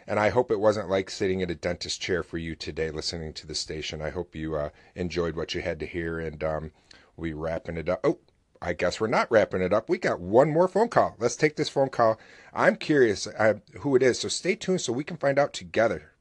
And 0.06 0.20
I 0.20 0.30
hope 0.30 0.52
it 0.52 0.60
wasn't 0.60 0.90
like 0.90 1.10
sitting 1.10 1.42
in 1.42 1.50
a 1.50 1.56
dentist 1.56 2.00
chair 2.00 2.22
for 2.22 2.38
you 2.38 2.56
today 2.56 2.92
listening 2.92 3.34
to 3.34 3.48
the 3.48 3.56
station. 3.56 4.02
I 4.02 4.12
hope 4.12 4.36
you 4.36 4.56
uh, 4.56 4.70
enjoyed 4.96 5.36
what 5.36 5.56
you 5.56 5.62
had 5.62 5.80
to 5.80 5.88
hear. 5.88 6.20
And 6.20 6.44
um, 6.44 6.72
we 7.18 7.34
wrapping 7.34 7.78
it 7.78 7.90
up. 7.90 8.02
Oh, 8.04 8.20
I 8.62 8.74
guess 8.74 9.02
we're 9.02 9.08
not 9.08 9.32
wrapping 9.32 9.62
it 9.62 9.74
up. 9.74 9.90
We 9.90 9.98
got 9.98 10.20
one 10.20 10.50
more 10.52 10.68
phone 10.68 10.90
call. 10.90 11.16
Let's 11.20 11.36
take 11.36 11.56
this 11.56 11.70
phone 11.70 11.90
call. 11.90 12.20
I'm 12.54 12.76
curious 12.76 13.26
uh, 13.26 13.56
who 13.80 13.96
it 13.96 14.04
is. 14.04 14.20
So 14.20 14.28
stay 14.28 14.56
tuned 14.56 14.82
so 14.82 14.94
we 14.94 15.04
can 15.04 15.18
find 15.18 15.40
out 15.40 15.52
together. 15.52 16.12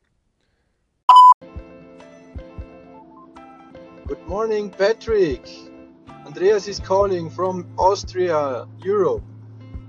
Good 4.07 4.25
morning, 4.29 4.71
Patrick. 4.71 5.49
Andreas 6.25 6.69
is 6.69 6.79
calling 6.79 7.29
from 7.29 7.67
Austria, 7.77 8.65
Europe. 8.79 9.25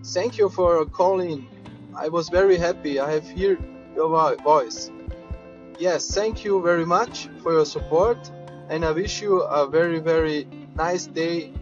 Thank 0.03 0.39
you 0.39 0.49
for 0.49 0.83
calling. 0.87 1.47
I 1.95 2.09
was 2.09 2.27
very 2.29 2.57
happy. 2.57 2.99
I 2.99 3.11
have 3.11 3.29
heard 3.29 3.59
your 3.95 4.35
voice. 4.37 4.89
Yes, 5.77 6.11
thank 6.15 6.43
you 6.43 6.63
very 6.63 6.83
much 6.83 7.29
for 7.43 7.53
your 7.53 7.65
support, 7.65 8.17
and 8.69 8.83
I 8.83 8.91
wish 8.91 9.21
you 9.21 9.41
a 9.41 9.69
very, 9.69 9.99
very 9.99 10.47
nice 10.73 11.05
day. 11.05 11.53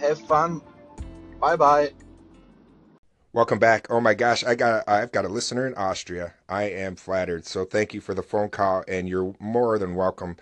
Have 0.00 0.20
fun. 0.28 0.62
Bye 1.40 1.56
bye. 1.56 1.90
Welcome 3.32 3.58
back. 3.58 3.88
Oh 3.90 4.00
my 4.00 4.14
gosh, 4.14 4.44
I 4.44 4.54
got 4.54 4.88
I've 4.88 5.10
got 5.10 5.24
a 5.24 5.28
listener 5.28 5.66
in 5.66 5.74
Austria. 5.74 6.34
I 6.48 6.70
am 6.70 6.94
flattered. 6.94 7.46
So 7.46 7.64
thank 7.64 7.94
you 7.94 8.00
for 8.00 8.14
the 8.14 8.22
phone 8.22 8.48
call, 8.48 8.84
and 8.86 9.08
you're 9.08 9.34
more 9.40 9.76
than 9.76 9.96
welcome 9.96 10.36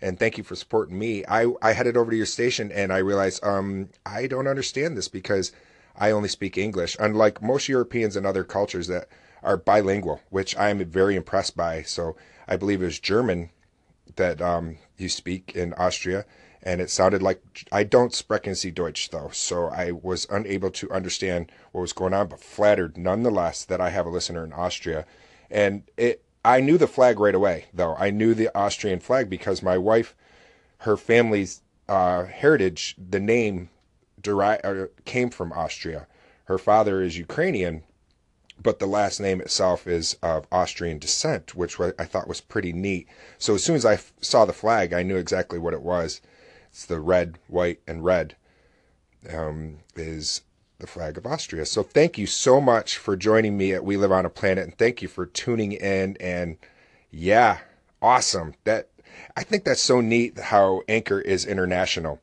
and 0.00 0.18
thank 0.18 0.38
you 0.38 0.44
for 0.44 0.54
supporting 0.54 0.98
me. 0.98 1.24
I, 1.26 1.52
I 1.62 1.72
headed 1.72 1.96
over 1.96 2.10
to 2.10 2.16
your 2.16 2.26
station 2.26 2.70
and 2.72 2.92
I 2.92 2.98
realized 2.98 3.44
um, 3.44 3.88
I 4.06 4.26
don't 4.26 4.46
understand 4.46 4.96
this 4.96 5.08
because 5.08 5.52
I 5.96 6.10
only 6.10 6.28
speak 6.28 6.56
English, 6.56 6.96
unlike 7.00 7.42
most 7.42 7.68
Europeans 7.68 8.16
and 8.16 8.24
other 8.24 8.44
cultures 8.44 8.86
that 8.86 9.08
are 9.42 9.56
bilingual, 9.56 10.20
which 10.30 10.56
I 10.56 10.70
am 10.70 10.84
very 10.84 11.16
impressed 11.16 11.56
by. 11.56 11.82
So 11.82 12.16
I 12.46 12.56
believe 12.56 12.82
it 12.82 12.86
was 12.86 13.00
German 13.00 13.50
that 14.16 14.40
um, 14.40 14.78
you 14.96 15.08
speak 15.08 15.52
in 15.54 15.74
Austria, 15.74 16.24
and 16.62 16.80
it 16.80 16.90
sounded 16.90 17.22
like 17.22 17.40
I 17.70 17.84
don't 17.84 18.12
sprechen 18.12 18.54
Sie 18.54 18.70
Deutsch 18.70 19.10
though, 19.10 19.30
so 19.32 19.66
I 19.66 19.92
was 19.92 20.26
unable 20.30 20.70
to 20.72 20.90
understand 20.90 21.52
what 21.72 21.82
was 21.82 21.92
going 21.92 22.14
on, 22.14 22.28
but 22.28 22.40
flattered 22.40 22.96
nonetheless 22.96 23.64
that 23.64 23.80
I 23.80 23.90
have 23.90 24.06
a 24.06 24.10
listener 24.10 24.44
in 24.44 24.52
Austria, 24.52 25.06
and 25.50 25.84
it 25.96 26.22
I 26.44 26.60
knew 26.60 26.78
the 26.78 26.86
flag 26.86 27.18
right 27.20 27.34
away, 27.34 27.66
though. 27.72 27.94
I 27.96 28.10
knew 28.10 28.34
the 28.34 28.56
Austrian 28.56 29.00
flag 29.00 29.28
because 29.28 29.62
my 29.62 29.76
wife, 29.76 30.14
her 30.78 30.96
family's 30.96 31.62
uh, 31.88 32.24
heritage, 32.24 32.96
the 32.98 33.20
name 33.20 33.70
uh, 34.26 34.86
came 35.04 35.30
from 35.30 35.52
Austria. 35.52 36.06
Her 36.44 36.58
father 36.58 37.02
is 37.02 37.18
Ukrainian, 37.18 37.82
but 38.60 38.78
the 38.78 38.86
last 38.86 39.20
name 39.20 39.40
itself 39.40 39.86
is 39.86 40.16
of 40.22 40.46
Austrian 40.50 40.98
descent, 40.98 41.54
which 41.54 41.78
I 41.80 42.04
thought 42.04 42.28
was 42.28 42.40
pretty 42.40 42.72
neat. 42.72 43.08
So 43.38 43.54
as 43.54 43.64
soon 43.64 43.76
as 43.76 43.84
I 43.84 43.94
f- 43.94 44.12
saw 44.20 44.44
the 44.44 44.52
flag, 44.52 44.92
I 44.92 45.02
knew 45.02 45.16
exactly 45.16 45.58
what 45.58 45.74
it 45.74 45.82
was. 45.82 46.20
It's 46.70 46.86
the 46.86 47.00
red, 47.00 47.38
white, 47.48 47.80
and 47.86 48.04
red. 48.04 48.36
Um, 49.28 49.78
is 49.96 50.42
the 50.78 50.86
flag 50.86 51.18
of 51.18 51.26
Austria. 51.26 51.66
So 51.66 51.82
thank 51.82 52.18
you 52.18 52.26
so 52.26 52.60
much 52.60 52.98
for 52.98 53.16
joining 53.16 53.56
me 53.56 53.72
at 53.72 53.84
We 53.84 53.96
Live 53.96 54.12
on 54.12 54.24
a 54.24 54.30
Planet 54.30 54.64
and 54.64 54.78
thank 54.78 55.02
you 55.02 55.08
for 55.08 55.26
tuning 55.26 55.72
in 55.72 56.16
and 56.20 56.56
yeah, 57.10 57.58
awesome. 58.00 58.54
That 58.64 58.88
I 59.36 59.42
think 59.42 59.64
that's 59.64 59.82
so 59.82 60.00
neat 60.00 60.38
how 60.38 60.82
Anchor 60.88 61.20
is 61.20 61.44
international. 61.44 62.20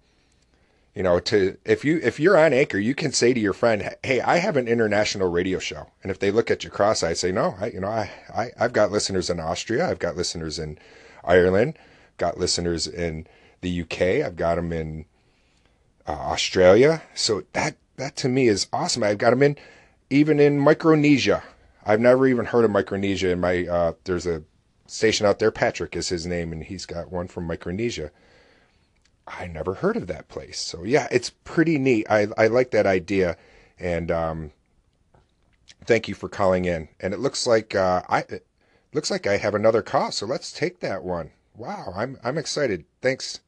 You 0.94 1.04
know, 1.04 1.20
to 1.20 1.58
if 1.66 1.84
you 1.84 2.00
if 2.02 2.20
you're 2.20 2.38
on 2.38 2.54
Anchor, 2.54 2.78
you 2.78 2.96
can 2.96 3.12
say 3.12 3.34
to 3.34 3.40
your 3.40 3.52
friend, 3.52 3.96
"Hey, 4.02 4.22
I 4.22 4.38
have 4.38 4.56
an 4.56 4.70
international 4.70 5.30
radio 5.30 5.60
show." 5.60 5.90
And 6.02 6.10
if 6.10 6.20
they 6.20 6.32
look 6.32 6.50
at 6.50 6.64
you 6.64 6.70
cross-eyed, 6.70 7.18
say, 7.18 7.34
"No, 7.34 7.56
I, 7.60 7.68
you 7.68 7.82
know, 7.82 7.90
I, 7.90 8.12
I 8.34 8.52
I've 8.58 8.72
got 8.72 8.92
listeners 8.92 9.30
in 9.30 9.42
Austria, 9.42 9.90
I've 9.90 10.00
got 10.00 10.16
listeners 10.16 10.58
in 10.58 10.78
Ireland, 11.26 11.78
got 12.18 12.38
listeners 12.38 12.88
in 12.88 13.28
the 13.60 13.82
UK, 13.82 14.26
I've 14.26 14.38
got 14.38 14.56
them 14.56 14.72
in 14.72 15.04
uh, 16.08 16.12
Australia." 16.12 17.02
So 17.14 17.44
that 17.52 17.76
that 17.98 18.16
to 18.18 18.30
me 18.30 18.48
is 18.48 18.68
awesome. 18.74 19.04
I've 19.04 19.18
got 19.18 19.32
them 19.32 19.44
in 19.44 19.58
even 20.10 20.40
in 20.40 20.60
Micronesia. 20.60 21.44
I've 21.86 22.00
never 22.00 22.28
even 22.28 22.46
heard 22.46 22.66
of 22.66 22.72
Micronesia. 22.72 23.30
In 23.30 23.40
my 23.40 23.66
uh, 23.68 23.94
there's 24.04 24.26
a 24.26 24.44
station 24.88 25.26
out 25.26 25.40
there. 25.40 25.52
Patrick 25.52 25.96
is 25.96 26.10
his 26.10 26.26
name, 26.26 26.52
and 26.52 26.64
he's 26.64 26.86
got 26.86 27.12
one 27.12 27.28
from 27.28 27.46
Micronesia. 27.46 28.12
I 29.28 29.48
never 29.48 29.76
heard 29.76 29.98
of 29.98 30.08
that 30.08 30.28
place. 30.28 30.60
So 30.60 30.84
yeah, 30.84 31.08
it's 31.12 31.30
pretty 31.30 31.78
neat. 31.78 32.08
I 32.10 32.28
I 32.38 32.48
like 32.48 32.72
that 32.72 32.86
idea, 32.86 33.38
and 33.80 34.12
um, 34.12 34.52
thank 35.86 36.08
you 36.08 36.16
for 36.16 36.30
calling 36.30 36.66
in. 36.66 36.90
And 37.00 37.14
it 37.14 37.20
looks 37.20 37.48
like 37.48 37.76
uh, 37.76 38.04
I 38.10 38.26
looks 38.94 39.12
like 39.12 39.28
I 39.28 39.38
have 39.38 39.56
another 39.56 39.82
call. 39.82 40.12
So 40.12 40.26
let's 40.26 40.52
take 40.52 40.80
that 40.80 41.04
one. 41.04 41.32
Wow, 41.56 41.94
I'm 41.96 42.18
I'm 42.24 42.38
excited. 42.38 42.86
Thanks, 43.02 43.40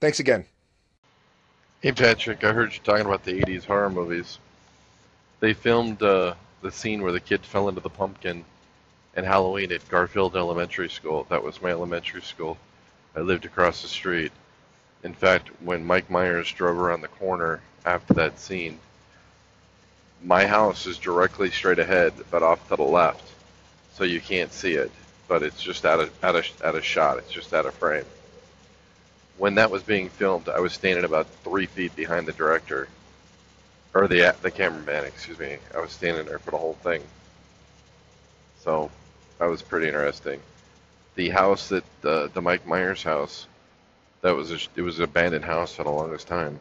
thanks 0.00 0.18
again. 0.18 0.46
Hey 1.84 1.92
Patrick, 1.92 2.42
I 2.44 2.54
heard 2.54 2.72
you 2.72 2.80
talking 2.82 3.04
about 3.04 3.24
the 3.24 3.42
80s 3.42 3.66
horror 3.66 3.90
movies. 3.90 4.38
They 5.40 5.52
filmed 5.52 6.02
uh, 6.02 6.32
the 6.62 6.72
scene 6.72 7.02
where 7.02 7.12
the 7.12 7.20
kid 7.20 7.42
fell 7.44 7.68
into 7.68 7.82
the 7.82 7.90
pumpkin 7.90 8.46
and 9.14 9.26
Halloween 9.26 9.70
at 9.70 9.86
Garfield 9.90 10.34
Elementary 10.34 10.88
School. 10.88 11.26
That 11.28 11.44
was 11.44 11.60
my 11.60 11.68
elementary 11.68 12.22
school. 12.22 12.56
I 13.14 13.20
lived 13.20 13.44
across 13.44 13.82
the 13.82 13.88
street. 13.88 14.32
In 15.02 15.12
fact, 15.12 15.50
when 15.60 15.84
Mike 15.84 16.08
Myers 16.08 16.50
drove 16.50 16.78
around 16.78 17.02
the 17.02 17.08
corner 17.08 17.60
after 17.84 18.14
that 18.14 18.40
scene, 18.40 18.78
my 20.24 20.46
house 20.46 20.86
is 20.86 20.96
directly 20.96 21.50
straight 21.50 21.78
ahead, 21.78 22.14
but 22.30 22.42
off 22.42 22.66
to 22.70 22.76
the 22.76 22.82
left, 22.82 23.30
so 23.92 24.04
you 24.04 24.22
can't 24.22 24.54
see 24.54 24.72
it. 24.72 24.90
But 25.28 25.42
it's 25.42 25.62
just 25.62 25.84
out 25.84 26.00
of 26.00 26.24
out 26.24 26.34
of 26.34 26.46
out 26.64 26.76
of 26.76 26.82
shot. 26.82 27.18
It's 27.18 27.30
just 27.30 27.52
out 27.52 27.66
of 27.66 27.74
frame. 27.74 28.06
When 29.36 29.56
that 29.56 29.70
was 29.70 29.82
being 29.82 30.08
filmed, 30.08 30.48
I 30.48 30.60
was 30.60 30.72
standing 30.72 31.04
about 31.04 31.26
three 31.42 31.66
feet 31.66 31.96
behind 31.96 32.26
the 32.26 32.32
director, 32.32 32.88
or 33.94 34.08
the 34.08 34.34
the 34.42 34.50
cameraman. 34.50 35.04
Excuse 35.04 35.38
me. 35.38 35.58
I 35.74 35.80
was 35.80 35.92
standing 35.92 36.26
there 36.26 36.38
for 36.38 36.52
the 36.52 36.58
whole 36.58 36.74
thing. 36.82 37.02
So 38.60 38.90
that 39.38 39.46
was 39.46 39.62
pretty 39.62 39.88
interesting. 39.88 40.40
The 41.16 41.30
house 41.30 41.68
that 41.68 41.84
the 42.02 42.40
Mike 42.42 42.66
Myers 42.66 43.02
house, 43.02 43.46
that 44.22 44.34
was 44.34 44.50
a, 44.52 44.58
it 44.76 44.82
was 44.82 44.98
an 44.98 45.04
abandoned 45.04 45.44
house 45.44 45.74
for 45.74 45.84
the 45.84 45.90
longest 45.90 46.28
time. 46.28 46.60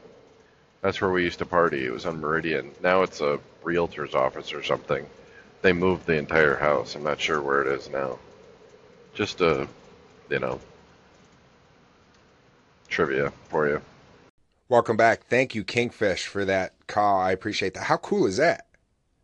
That's 0.82 1.00
where 1.00 1.12
we 1.12 1.24
used 1.24 1.40
to 1.40 1.46
party. 1.46 1.86
It 1.86 1.94
was 1.94 2.06
on 2.06 2.20
Meridian. 2.20 2.72
Now 2.82 3.04
it's 3.04 3.22
a 3.22 3.40
realtor's 3.64 4.16
office 4.16 4.54
or 4.54 4.64
something. 4.64 5.06
They 5.62 5.72
moved 5.72 6.06
the 6.06 6.18
entire 6.18 6.58
house. 6.58 6.96
I'm 6.96 7.04
not 7.04 7.22
sure 7.22 7.42
where 7.42 7.62
it 7.62 7.68
is 7.80 7.90
now. 7.90 8.20
Just 9.14 9.40
a, 9.42 9.68
you 10.30 10.40
know, 10.40 10.60
trivia 12.94 13.34
for 13.50 13.68
you. 13.68 13.82
Welcome 14.70 14.96
back. 14.96 15.26
Thank 15.26 15.56
you, 15.56 15.64
Kingfish, 15.64 16.28
for 16.28 16.46
that 16.46 16.74
call. 16.88 17.20
I 17.20 17.32
appreciate 17.32 17.74
that. 17.74 17.86
How 17.86 17.98
cool 17.98 18.26
is 18.28 18.38
that? 18.38 18.68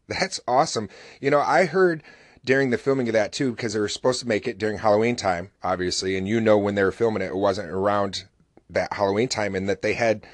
That's 0.08 0.40
awesome. 0.48 0.90
You 1.22 1.30
know, 1.30 1.40
I 1.40 1.66
heard 1.66 2.04
during 2.44 2.72
the 2.72 2.78
filming 2.80 3.08
of 3.08 3.14
that 3.14 3.32
too, 3.32 3.52
because 3.52 3.74
they 3.74 3.80
were 3.80 3.88
supposed 3.88 4.20
to 4.22 4.28
make 4.28 4.48
it 4.48 4.58
during 4.58 4.80
Halloween 4.80 5.16
time, 5.16 5.52
obviously, 5.64 6.18
and 6.18 6.28
you 6.28 6.42
know 6.42 6.58
when 6.58 6.74
they 6.74 6.84
were 6.84 6.92
filming 6.92 7.22
it, 7.22 7.28
it 7.28 7.36
wasn't 7.36 7.70
around 7.70 8.26
that 8.72 8.94
Halloween 8.94 9.28
time, 9.28 9.56
and 9.56 9.70
that 9.70 9.84
they 9.84 9.94
had 9.94 10.26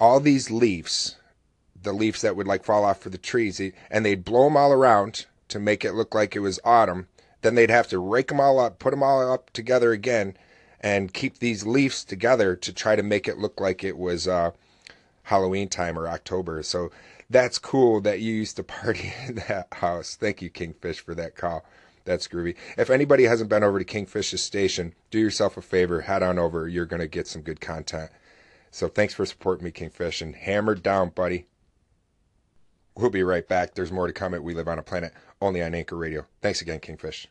all 0.00 0.18
these 0.18 0.50
leaves, 0.50 1.16
the 1.80 1.92
leaves 1.92 2.20
that 2.22 2.34
would 2.34 2.48
like 2.48 2.64
fall 2.64 2.84
off 2.84 3.00
for 3.00 3.10
the 3.10 3.18
trees, 3.18 3.60
and 3.90 4.04
they'd 4.04 4.24
blow 4.24 4.44
them 4.44 4.56
all 4.56 4.72
around 4.72 5.26
to 5.48 5.60
make 5.60 5.84
it 5.84 5.92
look 5.92 6.14
like 6.14 6.34
it 6.34 6.40
was 6.40 6.58
autumn. 6.64 7.06
Then 7.42 7.54
they'd 7.54 7.70
have 7.70 7.88
to 7.88 7.98
rake 7.98 8.28
them 8.28 8.40
all 8.40 8.58
up, 8.58 8.80
put 8.80 8.90
them 8.90 9.02
all 9.02 9.32
up 9.32 9.50
together 9.50 9.92
again, 9.92 10.36
and 10.82 11.12
keep 11.12 11.38
these 11.38 11.64
leaves 11.64 12.04
together 12.04 12.56
to 12.56 12.72
try 12.72 12.96
to 12.96 13.02
make 13.02 13.28
it 13.28 13.38
look 13.38 13.60
like 13.60 13.84
it 13.84 13.96
was 13.96 14.26
uh, 14.26 14.50
Halloween 15.24 15.68
time 15.68 15.98
or 15.98 16.08
October. 16.08 16.62
So 16.62 16.90
that's 17.30 17.58
cool 17.58 18.00
that 18.00 18.20
you 18.20 18.34
used 18.34 18.56
to 18.56 18.62
party 18.62 19.12
in 19.28 19.36
that 19.48 19.68
house. 19.72 20.16
Thank 20.16 20.42
you, 20.42 20.50
Kingfish, 20.50 21.00
for 21.00 21.14
that 21.14 21.36
call. 21.36 21.64
That's 22.04 22.26
groovy. 22.26 22.56
If 22.76 22.90
anybody 22.90 23.24
hasn't 23.24 23.48
been 23.48 23.62
over 23.62 23.78
to 23.78 23.84
Kingfish's 23.84 24.42
station, 24.42 24.94
do 25.10 25.20
yourself 25.20 25.56
a 25.56 25.62
favor, 25.62 26.00
head 26.00 26.22
on 26.22 26.38
over. 26.38 26.66
You're 26.66 26.86
going 26.86 27.00
to 27.00 27.06
get 27.06 27.28
some 27.28 27.42
good 27.42 27.60
content. 27.60 28.10
So 28.72 28.88
thanks 28.88 29.14
for 29.14 29.24
supporting 29.24 29.64
me, 29.64 29.70
Kingfish, 29.70 30.20
and 30.20 30.34
hammer 30.34 30.74
down, 30.74 31.10
buddy. 31.10 31.46
We'll 32.96 33.10
be 33.10 33.22
right 33.22 33.46
back. 33.46 33.74
There's 33.74 33.92
more 33.92 34.06
to 34.06 34.12
come 34.12 34.34
at 34.34 34.42
We 34.42 34.54
Live 34.54 34.68
on 34.68 34.78
a 34.78 34.82
Planet, 34.82 35.12
only 35.40 35.62
on 35.62 35.74
Anchor 35.74 35.96
Radio. 35.96 36.26
Thanks 36.40 36.60
again, 36.60 36.80
Kingfish. 36.80 37.28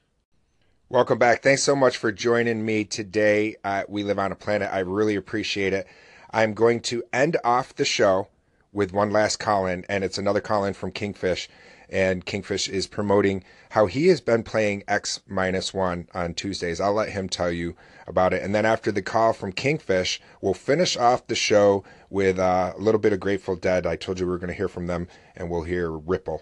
Welcome 0.91 1.19
back. 1.19 1.41
Thanks 1.41 1.63
so 1.63 1.73
much 1.73 1.95
for 1.95 2.11
joining 2.11 2.65
me 2.65 2.83
today 2.83 3.55
at 3.63 3.89
We 3.89 4.03
Live 4.03 4.19
on 4.19 4.33
a 4.33 4.35
Planet. 4.35 4.73
I 4.73 4.79
really 4.79 5.15
appreciate 5.15 5.71
it. 5.71 5.87
I'm 6.31 6.53
going 6.53 6.81
to 6.81 7.01
end 7.13 7.37
off 7.45 7.73
the 7.73 7.85
show 7.85 8.27
with 8.73 8.91
one 8.91 9.09
last 9.09 9.37
call 9.37 9.67
in, 9.67 9.85
and 9.87 10.03
it's 10.03 10.17
another 10.17 10.41
call 10.41 10.65
in 10.65 10.73
from 10.73 10.91
Kingfish. 10.91 11.47
And 11.87 12.25
Kingfish 12.25 12.67
is 12.67 12.87
promoting 12.87 13.45
how 13.69 13.85
he 13.85 14.07
has 14.07 14.19
been 14.19 14.43
playing 14.43 14.83
X 14.85 15.21
minus 15.29 15.73
one 15.73 16.09
on 16.13 16.33
Tuesdays. 16.33 16.81
I'll 16.81 16.91
let 16.91 17.11
him 17.11 17.29
tell 17.29 17.53
you 17.53 17.77
about 18.05 18.33
it. 18.33 18.43
And 18.43 18.53
then 18.53 18.65
after 18.65 18.91
the 18.91 19.01
call 19.01 19.31
from 19.31 19.53
Kingfish, 19.53 20.19
we'll 20.41 20.53
finish 20.53 20.97
off 20.97 21.25
the 21.25 21.35
show 21.35 21.85
with 22.09 22.37
uh, 22.37 22.73
a 22.75 22.81
little 22.81 22.99
bit 22.99 23.13
of 23.13 23.21
Grateful 23.21 23.55
Dead. 23.55 23.85
I 23.87 23.95
told 23.95 24.19
you 24.19 24.25
we 24.25 24.31
were 24.33 24.39
going 24.39 24.49
to 24.49 24.53
hear 24.53 24.67
from 24.67 24.87
them, 24.87 25.07
and 25.37 25.49
we'll 25.49 25.63
hear 25.63 25.89
Ripple. 25.89 26.41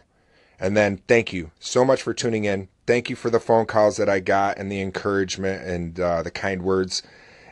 And 0.59 0.75
then 0.75 1.01
thank 1.07 1.31
you 1.31 1.51
so 1.59 1.85
much 1.85 2.01
for 2.01 2.15
tuning 2.15 2.45
in. 2.45 2.67
Thank 2.89 3.07
you 3.07 3.15
for 3.15 3.29
the 3.29 3.39
phone 3.39 3.67
calls 3.67 3.97
that 3.97 4.09
I 4.09 4.19
got 4.19 4.57
and 4.57 4.71
the 4.71 4.81
encouragement 4.81 5.63
and 5.63 5.99
uh, 5.99 6.23
the 6.23 6.31
kind 6.31 6.63
words, 6.63 7.03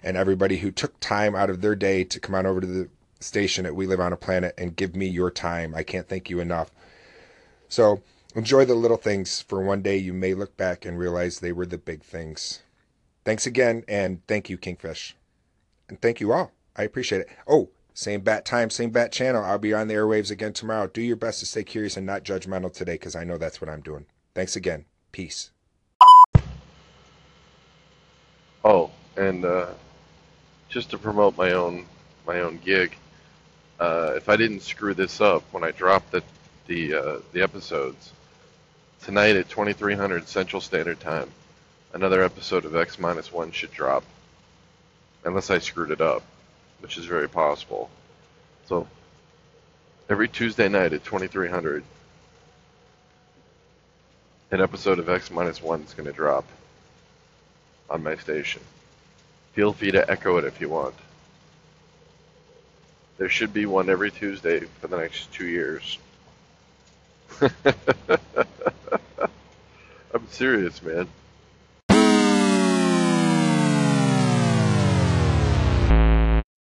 and 0.02 0.18
everybody 0.18 0.58
who 0.58 0.72
took 0.72 1.00
time 1.00 1.36
out 1.36 1.52
of 1.52 1.62
their 1.62 1.76
day 1.76 2.04
to 2.06 2.20
come 2.20 2.34
on 2.34 2.48
over 2.48 2.60
to 2.60 2.66
the 2.66 2.90
station 3.20 3.68
at 3.68 3.76
We 3.76 3.86
Live 3.86 4.00
on 4.00 4.12
a 4.12 4.18
Planet 4.18 4.56
and 4.58 4.76
give 4.76 4.96
me 4.96 5.06
your 5.06 5.30
time. 5.30 5.76
I 5.76 5.84
can't 5.84 6.10
thank 6.10 6.32
you 6.32 6.40
enough. 6.40 6.72
So 7.70 8.02
enjoy 8.34 8.66
the 8.66 8.74
little 8.74 8.98
things, 8.98 9.44
for 9.44 9.62
one 9.62 9.84
day 9.84 9.96
you 9.96 10.12
may 10.12 10.34
look 10.34 10.58
back 10.58 10.86
and 10.86 10.98
realize 10.98 11.38
they 11.38 11.52
were 11.52 11.68
the 11.68 11.78
big 11.78 12.02
things. 12.02 12.64
Thanks 13.24 13.46
again, 13.46 13.84
and 13.88 14.26
thank 14.26 14.50
you, 14.50 14.58
Kingfish. 14.58 15.14
And 15.88 16.02
thank 16.02 16.20
you 16.20 16.34
all. 16.34 16.52
I 16.76 16.82
appreciate 16.82 17.22
it. 17.22 17.30
Oh, 17.48 17.70
same 17.94 18.22
bat 18.22 18.44
time, 18.44 18.72
same 18.72 18.90
bat 18.90 19.12
channel. 19.12 19.46
I'll 19.46 19.60
be 19.60 19.72
on 19.72 19.88
the 19.88 19.94
airwaves 19.94 20.32
again 20.32 20.54
tomorrow. 20.54 20.88
Do 20.88 21.04
your 21.04 21.16
best 21.16 21.42
to 21.42 21.46
stay 21.46 21.64
curious 21.64 21.96
and 21.96 22.08
not 22.08 22.24
judgmental 22.24 22.74
today 22.74 22.94
because 22.94 23.16
I 23.16 23.24
know 23.24 23.38
that's 23.38 23.62
what 23.62 23.70
I'm 23.70 23.82
doing. 23.82 24.08
Thanks 24.34 24.56
again. 24.56 24.86
Peace. 25.12 25.50
Oh, 28.64 28.92
and 29.16 29.46
uh, 29.46 29.68
just 30.70 30.92
to 30.92 30.98
promote 30.98 31.38
my 31.38 31.54
own 31.54 31.86
my 32.26 32.42
own 32.42 32.60
gig, 32.64 32.96
uh, 33.80 34.14
if 34.16 34.28
I 34.30 34.36
didn't 34.36 34.62
screw 34.62 34.94
this 34.94 35.22
up 35.22 35.44
when 35.52 35.64
I 35.64 35.72
dropped 35.72 36.12
the 36.12 36.24
the 36.68 36.94
uh, 36.94 37.20
the 37.32 37.42
episodes 37.42 38.12
tonight 39.04 39.36
at 39.36 39.50
2300 39.50 40.28
Central 40.28 40.62
Standard 40.62 41.00
Time, 41.00 41.32
another 41.94 42.24
episode 42.24 42.66
of 42.66 42.76
X 42.76 43.00
minus 43.00 43.32
one 43.32 43.52
should 43.52 43.72
drop, 43.72 44.04
unless 45.24 45.50
I 45.50 45.60
screwed 45.60 45.92
it 45.92 46.02
up, 46.02 46.24
which 46.82 46.98
is 46.98 47.06
very 47.06 47.30
possible. 47.30 47.90
So 48.68 48.88
every 50.10 50.28
Tuesday 50.28 50.68
night 50.68 50.94
at 50.94 51.04
2300, 51.06 51.84
an 54.52 54.62
episode 54.62 55.00
of 55.00 55.10
X 55.10 55.30
minus 55.30 55.62
one 55.62 55.82
is 55.82 55.94
going 55.94 56.08
to 56.08 56.14
drop 56.14 56.46
on 57.90 58.04
my 58.04 58.16
station. 58.16 58.62
Feel 59.54 59.74
free 59.74 59.92
to 59.92 60.10
echo 60.10 60.38
it 60.38 60.46
if 60.46 60.62
you 60.62 60.70
want. 60.70 60.96
There 63.18 63.30
should 63.30 63.54
be 63.54 63.66
one 63.66 63.90
every 63.90 64.12
Tuesday 64.12 64.60
for 64.80 64.88
the 64.88 64.98
next 64.98 65.32
two 65.34 65.48
years. 65.48 65.98
I'm 67.42 67.52
serious, 70.30 70.82
man. 70.82 71.08